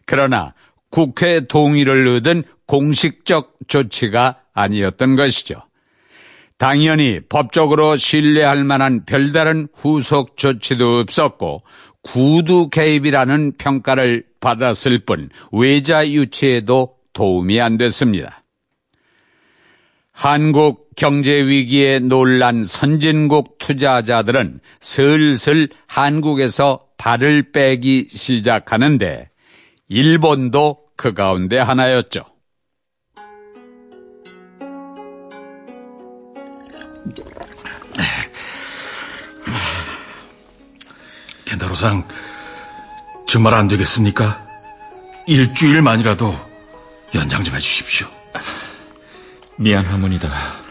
그러나 0.04 0.52
국회 0.90 1.46
동의를 1.46 2.06
얻은 2.08 2.42
공식적 2.66 3.56
조치가 3.66 4.40
아니었던 4.52 5.16
것이죠. 5.16 5.62
당연히 6.58 7.20
법적으로 7.26 7.96
신뢰할 7.96 8.64
만한 8.64 9.06
별다른 9.06 9.68
후속 9.74 10.36
조치도 10.36 10.98
없었고 10.98 11.62
구두 12.02 12.68
개입이라는 12.68 13.52
평가를 13.56 14.24
받았을 14.40 14.98
뿐 15.06 15.30
외자 15.52 16.06
유치에도 16.06 16.96
도움이 17.14 17.62
안 17.62 17.78
됐습니다. 17.78 18.42
한국 20.12 20.87
경제 20.98 21.46
위기에 21.46 22.00
놀란 22.00 22.64
선진국 22.64 23.58
투자자들은 23.58 24.58
슬슬 24.80 25.68
한국에서 25.86 26.86
발을 26.96 27.52
빼기 27.52 28.08
시작하는데 28.10 29.30
일본도 29.86 30.78
그 30.96 31.14
가운데 31.14 31.60
하나였죠. 31.60 32.24
겐다로상 41.44 42.08
정말 43.28 43.54
안 43.54 43.68
되겠습니까? 43.68 44.44
일주일만이라도 45.28 46.34
연장 47.14 47.44
좀 47.44 47.54
해주십시오. 47.54 48.08
미안하문이다. 49.58 50.67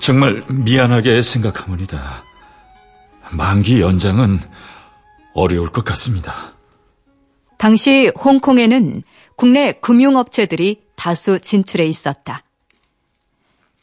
정말 0.00 0.44
미안하게 0.48 1.22
생각하문이다. 1.22 2.24
만기 3.30 3.80
연장은 3.80 4.40
어려울 5.34 5.70
것 5.70 5.84
같습니다. 5.84 6.54
당시 7.58 8.10
홍콩에는 8.18 9.02
국내 9.36 9.72
금융업체들이 9.72 10.82
다수 10.96 11.40
진출해 11.40 11.84
있었다. 11.86 12.42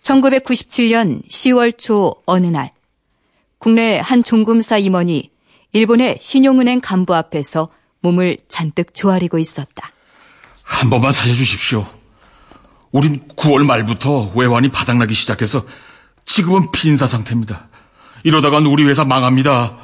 1997년 0.01 1.27
10월 1.27 1.77
초 1.77 2.15
어느 2.25 2.47
날 2.47 2.71
국내 3.57 3.97
한 3.97 4.23
종금사 4.23 4.77
임원이 4.77 5.31
일본의 5.71 6.19
신용은행 6.21 6.81
간부 6.81 7.15
앞에서 7.15 7.69
몸을 8.01 8.37
잔뜩 8.47 8.93
조아리고 8.93 9.37
있었다. 9.39 9.91
한 10.61 10.89
번만 10.89 11.11
살려주십시오. 11.11 11.85
우린 12.91 13.27
9월 13.35 13.65
말부터 13.65 14.31
외환이 14.35 14.69
바닥나기 14.69 15.13
시작해서 15.13 15.65
지금은 16.25 16.71
빈사 16.71 17.05
상태입니다. 17.07 17.67
이러다간 18.23 18.65
우리 18.65 18.83
회사 18.85 19.05
망합니다. 19.05 19.77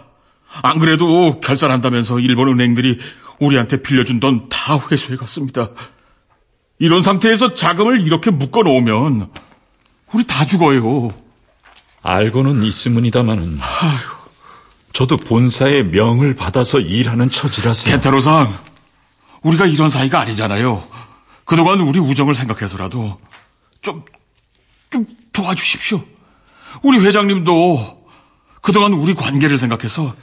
안 0.64 0.80
그래도 0.80 1.40
결산한다면서 1.40 2.20
일본 2.20 2.50
은행들이 2.50 3.00
우리한테 3.40 3.82
빌려준 3.82 4.20
돈 4.20 4.50
다 4.50 4.80
회수해 4.92 5.18
갔습니다. 5.18 5.70
이런 6.80 7.02
상태에서 7.02 7.54
자금을 7.54 8.02
이렇게 8.02 8.32
묶어 8.32 8.64
놓으면 8.64 9.32
우리 10.14 10.24
다 10.26 10.46
죽어요. 10.46 11.14
알고는 12.04 12.64
있으문이다마는 12.64 13.60
저도 14.94 15.18
본사의 15.18 15.86
명을 15.86 16.36
받아서 16.36 16.80
일하는 16.80 17.30
처지라서 17.30 17.90
켄타로상, 17.92 18.58
우리가 19.44 19.66
이런 19.68 19.90
사이가 19.90 20.20
아니잖아요. 20.20 20.84
그동안 21.46 21.80
우리 21.82 22.00
우정을 22.00 22.36
생각해서라도 22.36 23.20
좀, 23.82 24.04
좀 24.90 25.06
도와주십시오. 25.34 26.04
우리 26.82 27.00
회장님도 27.00 28.08
그동안 28.62 28.94
우리 28.94 29.14
관계를 29.14 29.58
생각해서 29.58 30.16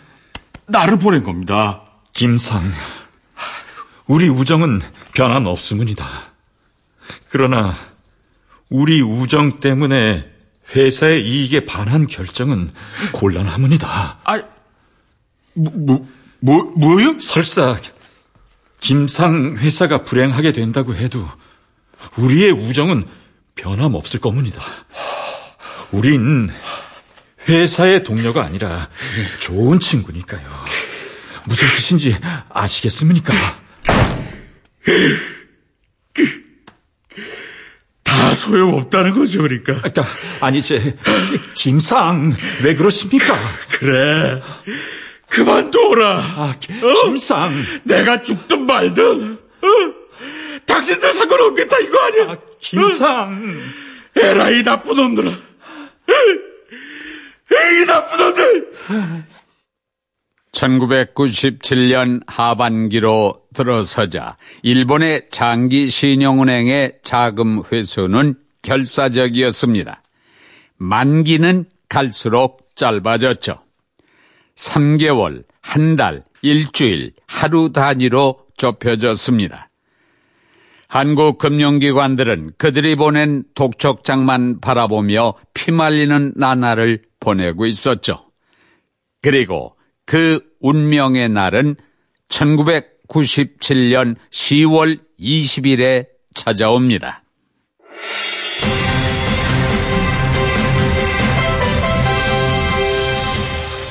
나를 0.66 0.98
보낸 0.98 1.24
겁니다. 1.24 1.82
김상, 2.12 2.70
우리 4.06 4.28
우정은 4.28 4.80
변함 5.14 5.46
없음은이다. 5.46 6.06
그러나 7.30 7.74
우리 8.70 9.00
우정 9.00 9.60
때문에 9.60 10.28
회사의 10.74 11.26
이익에 11.26 11.64
반한 11.64 12.06
결정은 12.06 12.70
곤란하문이다. 13.12 14.20
아, 14.24 14.42
뭐, 15.54 15.72
뭐, 15.74 16.08
뭐, 16.40 16.62
뭐요? 16.76 17.18
설사 17.18 17.76
김상 18.80 19.56
회사가 19.56 20.02
불행하게 20.02 20.52
된다고 20.52 20.94
해도 20.94 21.26
우리의 22.18 22.52
우정은 22.52 23.04
변함 23.54 23.94
없을 23.94 24.20
겁니다. 24.20 24.62
우린 25.90 26.50
회사의 27.48 28.04
동료가 28.04 28.44
아니라 28.44 28.88
좋은 29.38 29.80
친구니까요. 29.80 30.48
무슨 31.44 31.66
뜻인지 31.68 32.16
아시겠습니까? 32.50 33.32
다 38.04 38.34
소용없다는 38.34 39.14
거죠, 39.14 39.42
그러니까. 39.42 39.80
아니, 40.40 40.62
제, 40.62 40.96
김상, 41.54 42.34
왜 42.62 42.74
그러십니까? 42.74 43.34
그래. 43.72 44.42
그만둬라. 45.30 46.18
아, 46.18 46.54
김상. 46.60 47.48
어? 47.48 47.80
내가 47.84 48.22
죽든 48.22 48.66
말든, 48.66 49.32
어? 49.34 49.68
당신들 50.66 51.12
상관없겠다, 51.12 51.78
이거 51.78 51.98
아니야. 51.98 52.30
아, 52.32 52.36
김상. 52.58 53.60
어? 54.16 54.20
에라, 54.20 54.50
이 54.50 54.62
나쁜 54.64 54.96
놈들아. 54.96 55.47
이 57.50 57.86
나쁜 57.86 58.18
놈들! 58.18 58.72
1997년 60.52 62.22
하반기로 62.26 63.42
들어서자 63.54 64.36
일본의 64.62 65.28
장기 65.30 65.88
신용은행의 65.88 66.98
자금 67.02 67.62
회수는 67.70 68.34
결사적이었습니다. 68.62 70.02
만기는 70.78 71.64
갈수록 71.88 72.74
짧아졌죠. 72.74 73.62
3개월, 74.56 75.44
한 75.60 75.96
달, 75.96 76.24
일주일, 76.42 77.12
하루 77.26 77.72
단위로 77.72 78.46
좁혀졌습니다. 78.56 79.67
한국 80.88 81.36
금융기관들은 81.36 82.52
그들이 82.56 82.96
보낸 82.96 83.44
독촉장만 83.54 84.60
바라보며 84.60 85.34
피말리는 85.52 86.32
나날을 86.34 87.02
보내고 87.20 87.66
있었죠. 87.66 88.24
그리고 89.20 89.76
그 90.06 90.40
운명의 90.60 91.28
날은 91.28 91.76
1997년 92.30 94.16
10월 94.30 95.00
20일에 95.20 96.06
찾아옵니다. 96.34 97.22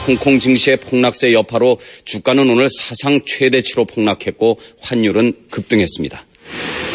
홍콩 0.08 0.40
증시의 0.40 0.78
폭락세 0.78 1.34
여파로 1.34 1.80
주가는 2.06 2.50
오늘 2.50 2.70
사상 2.70 3.20
최대치로 3.24 3.86
폭락했고 3.86 4.60
환율은 4.80 5.50
급등했습니다. 5.52 6.26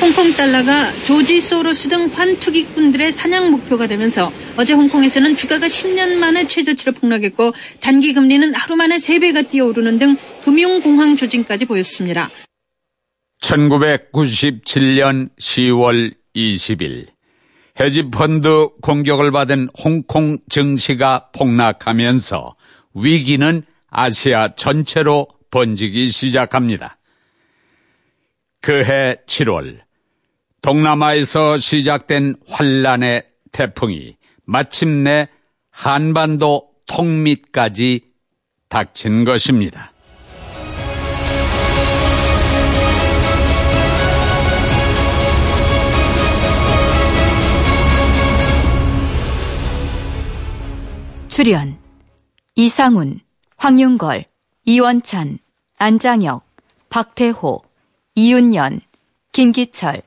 홍콩 0.03 0.33
달러가 0.33 0.91
조지 1.05 1.41
소로스 1.41 1.89
등 1.89 2.09
환투기꾼들의 2.13 3.13
사냥 3.13 3.53
목표가 3.53 3.87
되면서 3.87 4.33
어제 4.57 4.73
홍콩에서는 4.73 5.37
주가가 5.37 5.69
10년 5.69 6.15
만에 6.15 6.49
최저치로 6.49 6.95
폭락했고 6.95 7.53
단기 7.79 8.13
금리는 8.13 8.53
하루 8.53 8.75
만에 8.75 8.97
3배가 8.97 9.49
뛰어오르는 9.49 10.01
등 10.01 10.17
금융공황 10.43 11.15
조짐까지 11.15 11.67
보였습니다. 11.67 12.31
1997년 13.41 15.31
10월 15.39 16.13
20일 16.35 17.07
헤지펀드 17.79 18.71
공격을 18.83 19.31
받은 19.31 19.69
홍콩 19.85 20.39
증시가 20.49 21.29
폭락하면서 21.31 22.57
위기는 22.95 23.63
아시아 23.89 24.57
전체로 24.57 25.29
번지기 25.53 26.09
시작합니다. 26.09 26.99
그해 28.63 29.17
7월 29.27 29.81
동남아에서 30.63 31.59
시작된 31.59 32.37
환란의 32.49 33.25
태풍이 33.51 34.17
마침내 34.45 35.29
한반도 35.71 36.71
통밑까지 36.87 38.03
닥친 38.69 39.25
것입니다. 39.25 39.93
출연 51.29 51.77
이상훈, 52.55 53.19
황윤걸, 53.57 54.27
이원찬, 54.67 55.39
안장혁, 55.79 56.45
박태호, 56.89 57.63
이윤연, 58.15 58.81
김기철, 59.33 60.03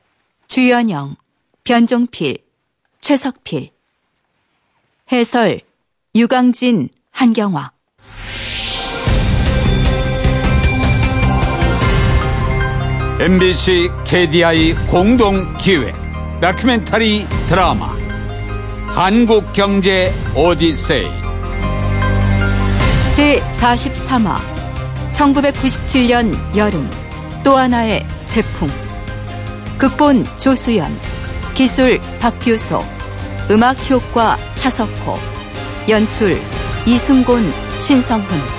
주연영, 0.48 1.16
변종필, 1.64 2.38
최석필. 3.00 3.70
해설 5.12 5.60
유강진, 6.14 6.88
한경화. 7.10 7.72
MBC 13.18 13.88
KDI 14.04 14.74
공동 14.90 15.56
기획 15.56 15.94
다큐멘터리 16.40 17.26
드라마. 17.48 17.96
한국 18.88 19.52
경제 19.52 20.12
오디세이. 20.34 21.08
제43화 23.14 24.38
1997년 25.12 26.56
여름 26.56 26.90
또 27.42 27.56
하나의 27.56 28.06
태풍 28.28 28.68
극본 29.78 30.26
조수연 30.38 30.98
기술 31.54 32.00
박규소 32.18 32.82
음악 33.50 33.90
효과 33.90 34.36
차석호 34.54 35.18
연출 35.88 36.40
이승곤 36.86 37.52
신성훈 37.80 38.55